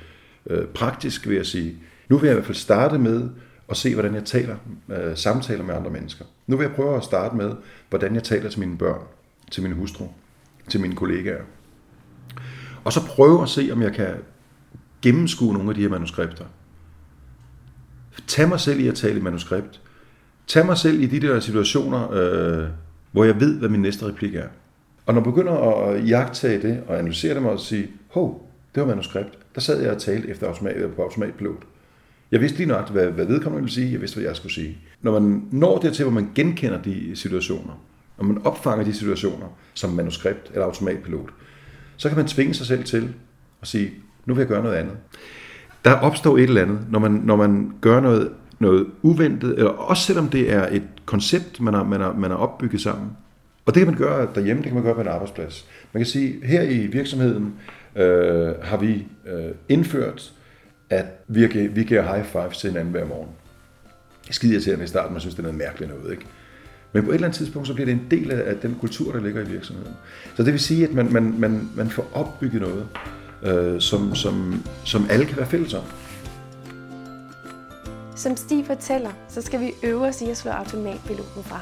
øh, 0.50 0.68
praktisk, 0.68 1.28
vil 1.28 1.36
jeg 1.36 1.46
sige. 1.46 1.76
Nu 2.10 2.18
vil 2.18 2.28
jeg 2.28 2.34
i 2.34 2.36
hvert 2.36 2.46
fald 2.46 2.58
starte 2.58 2.98
med 2.98 3.30
og 3.72 3.78
se, 3.78 3.94
hvordan 3.94 4.16
jeg 4.16 4.24
taler, 4.24 4.56
øh, 4.90 5.18
samtaler 5.18 5.64
med 5.64 5.76
andre 5.76 5.92
mennesker. 5.92 6.26
Nu 6.48 6.58
vil 6.58 6.64
jeg 6.64 6.76
prøve 6.76 6.98
at 6.98 7.04
starte 7.04 7.36
med, 7.36 7.52
hvordan 7.90 8.16
jeg 8.16 8.24
taler 8.24 8.50
til 8.50 8.60
mine 8.60 8.78
børn, 8.78 9.02
til 9.52 9.64
min 9.64 9.72
hustru, 9.72 10.06
til 10.70 10.82
mine 10.82 10.96
kollegaer. 10.96 11.44
Og 12.84 12.94
så 12.94 13.06
prøve 13.06 13.42
at 13.42 13.50
se, 13.50 13.70
om 13.72 13.82
jeg 13.82 13.94
kan 13.94 14.16
gennemskue 15.02 15.54
nogle 15.54 15.70
af 15.70 15.76
de 15.76 15.82
her 15.82 15.90
manuskripter. 15.90 16.46
Tag 18.28 18.50
mig 18.50 18.60
selv 18.60 18.80
i 18.80 18.88
at 18.88 18.96
tale 18.96 19.20
i 19.20 19.22
manuskript. 19.22 19.82
Tag 20.48 20.66
mig 20.66 20.78
selv 20.78 21.02
i 21.02 21.06
de 21.06 21.20
der 21.28 21.40
situationer, 21.40 22.12
øh, 22.12 22.70
hvor 23.12 23.24
jeg 23.24 23.40
ved, 23.40 23.60
hvad 23.60 23.70
min 23.70 23.82
næste 23.82 24.06
replik 24.06 24.36
er. 24.36 24.48
Og 25.06 25.14
når 25.14 25.22
jeg 25.22 25.34
begynder 25.34 25.54
at 25.54 26.10
jagtage 26.10 26.62
det 26.62 26.84
og 26.88 27.00
analysere 27.00 27.34
det 27.34 27.46
og 27.46 27.60
sige, 27.60 27.92
hov, 28.10 28.50
det 28.76 28.82
var 28.82 28.88
manuskript. 28.88 29.38
Der 29.56 29.62
sad 29.62 29.82
jeg 29.82 29.92
og 29.92 30.02
talte 30.02 30.30
efter 30.30 30.48
automat, 30.48 30.92
på 30.96 31.02
automatpilot. 31.02 31.64
Jeg 32.32 32.42
vidste 32.42 32.58
lige 32.58 32.68
nok, 32.68 32.90
hvad, 32.90 33.08
hvad 33.08 33.26
vedkommende 33.26 33.64
ville 33.64 33.74
sige. 33.74 33.92
Jeg 33.92 34.02
vidste, 34.02 34.16
hvad 34.16 34.28
jeg 34.28 34.36
skulle 34.36 34.54
sige. 34.54 34.78
Når 35.02 35.20
man 35.20 35.44
når 35.52 35.78
dertil, 35.78 36.04
hvor 36.04 36.14
man 36.14 36.30
genkender 36.36 36.82
de 36.82 37.16
situationer, 37.16 37.74
og 38.18 38.26
man 38.26 38.42
opfanger 38.44 38.86
de 38.86 38.94
situationer 38.94 39.48
som 39.74 39.90
manuskript 39.90 40.50
eller 40.54 40.66
automatpilot, 40.66 41.30
så 41.98 42.10
kan 42.10 42.18
man 42.18 42.28
tvinge 42.28 42.54
sig 42.54 42.66
selv 42.66 42.84
til 42.84 43.14
at 43.62 43.68
sige, 43.68 43.92
nu 44.26 44.34
vil 44.34 44.42
jeg 44.42 44.48
gøre 44.48 44.64
noget 44.64 44.76
andet. 44.76 44.98
Der 45.86 45.94
opstår 45.94 46.38
et 46.38 46.44
eller 46.44 46.62
andet, 46.62 46.80
når 46.90 47.00
man, 47.00 47.12
når 47.12 47.36
man 47.36 47.74
gør 47.82 48.00
noget, 48.00 48.32
noget 48.60 48.88
uventet, 49.02 49.50
eller 49.58 49.72
også 49.72 50.04
selvom 50.04 50.30
det 50.30 50.54
er 50.54 50.68
et 50.72 50.84
koncept, 51.06 51.62
man 51.62 51.74
har, 51.74 51.84
man, 51.84 52.02
har, 52.02 52.14
man 52.14 52.32
har 52.32 52.38
opbygget 52.38 52.82
sammen. 52.82 53.10
Og 53.66 53.76
det 53.76 53.82
kan 53.82 53.88
man 53.88 53.98
gøre 53.98 54.28
derhjemme, 54.36 54.62
det 54.62 54.68
kan 54.68 54.76
man 54.76 54.84
gøre 54.84 54.96
på 54.96 55.02
en 55.02 55.08
arbejdsplads. 55.08 55.66
Man 55.94 56.00
kan 56.02 56.08
sige, 56.08 56.46
her 56.46 56.62
i 56.62 56.78
virksomheden 56.78 57.54
øh, 57.96 58.50
har 58.62 58.78
vi 58.78 59.08
øh, 59.28 59.52
indført 59.70 60.34
at 60.92 61.06
vi, 61.28 61.68
vi 61.68 61.84
giver 61.84 62.16
high 62.16 62.26
five 62.26 62.52
til 62.52 62.70
hinanden 62.70 62.92
hver 62.92 63.06
morgen. 63.06 63.30
Skide 64.30 64.54
irriterende 64.54 64.84
i 64.84 64.88
starten, 64.88 65.14
man 65.14 65.22
synes, 65.22 65.36
det 65.36 65.40
er 65.40 65.44
noget 65.44 65.58
mærkeligt 65.58 65.92
noget, 65.92 66.12
ikke? 66.12 66.26
Men 66.94 67.04
på 67.04 67.10
et 67.10 67.16
eller 67.16 67.28
andet 67.28 67.38
tidspunkt, 67.38 67.68
så 67.68 67.74
bliver 67.74 67.86
det 67.86 67.94
en 67.94 68.08
del 68.12 68.32
af 68.32 68.58
den 68.58 68.76
kultur, 68.80 69.12
der 69.12 69.20
ligger 69.20 69.42
i 69.42 69.46
virksomheden. 69.46 69.94
Så 70.36 70.44
det 70.44 70.54
vil 70.54 70.60
sige, 70.60 70.88
at 70.88 70.94
man, 70.94 71.14
man, 71.14 71.34
man, 71.38 71.70
man 71.76 71.90
får 71.90 72.08
opbygget 72.14 72.62
noget, 72.62 72.88
øh, 73.44 73.82
som, 73.82 74.16
som, 74.16 74.66
som 74.86 75.06
alle 75.10 75.26
kan 75.26 75.38
være 75.38 75.46
fælles 75.46 75.74
om. 75.74 75.84
Som 78.16 78.36
Stig 78.36 78.66
fortæller, 78.66 79.12
så 79.30 79.42
skal 79.42 79.60
vi 79.60 79.72
øve 79.84 80.08
os 80.08 80.22
i 80.22 80.30
at 80.30 80.38
slå 80.38 80.52
automatpiloten 80.52 81.44
fra. 81.44 81.62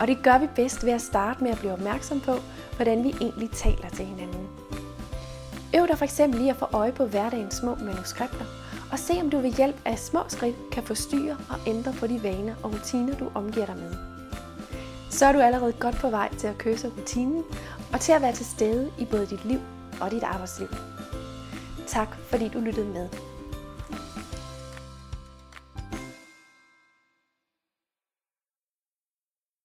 Og 0.00 0.06
det 0.06 0.18
gør 0.22 0.38
vi 0.38 0.46
bedst 0.56 0.84
ved 0.84 0.92
at 0.92 1.00
starte 1.00 1.44
med 1.44 1.50
at 1.50 1.58
blive 1.58 1.72
opmærksom 1.72 2.20
på, 2.20 2.32
hvordan 2.76 3.04
vi 3.04 3.14
egentlig 3.20 3.50
taler 3.50 3.88
til 3.96 4.04
hinanden. 4.04 4.67
Øv 5.76 5.88
dig 5.88 5.98
for 5.98 6.04
eksempel 6.04 6.40
i 6.40 6.48
at 6.48 6.56
få 6.56 6.66
øje 6.72 6.92
på 6.92 7.06
hverdagens 7.06 7.54
små 7.54 7.74
manuskripter, 7.74 8.44
og 8.92 8.98
se 8.98 9.12
om 9.20 9.30
du 9.30 9.38
ved 9.38 9.52
hjælp 9.52 9.76
af 9.84 9.98
små 9.98 10.20
skridt 10.28 10.56
kan 10.72 10.82
forstyrre 10.82 11.36
og 11.50 11.56
ændre 11.66 11.92
på 11.92 12.06
de 12.06 12.22
vaner 12.22 12.54
og 12.62 12.72
rutiner, 12.74 13.14
du 13.16 13.30
omgiver 13.34 13.66
dig 13.66 13.76
med. 13.76 13.94
Så 15.10 15.26
er 15.26 15.32
du 15.32 15.38
allerede 15.38 15.72
godt 15.72 15.96
på 15.96 16.10
vej 16.10 16.34
til 16.34 16.46
at 16.46 16.58
køse 16.58 16.92
rutinen, 16.98 17.44
og 17.92 18.00
til 18.00 18.12
at 18.12 18.22
være 18.22 18.32
til 18.32 18.46
stede 18.46 18.90
i 18.98 19.04
både 19.04 19.26
dit 19.26 19.44
liv 19.44 19.60
og 20.00 20.10
dit 20.10 20.22
arbejdsliv. 20.22 20.68
Tak 21.86 22.16
fordi 22.30 22.48
du 22.48 22.60
lyttede 22.60 22.86
med. 22.86 23.08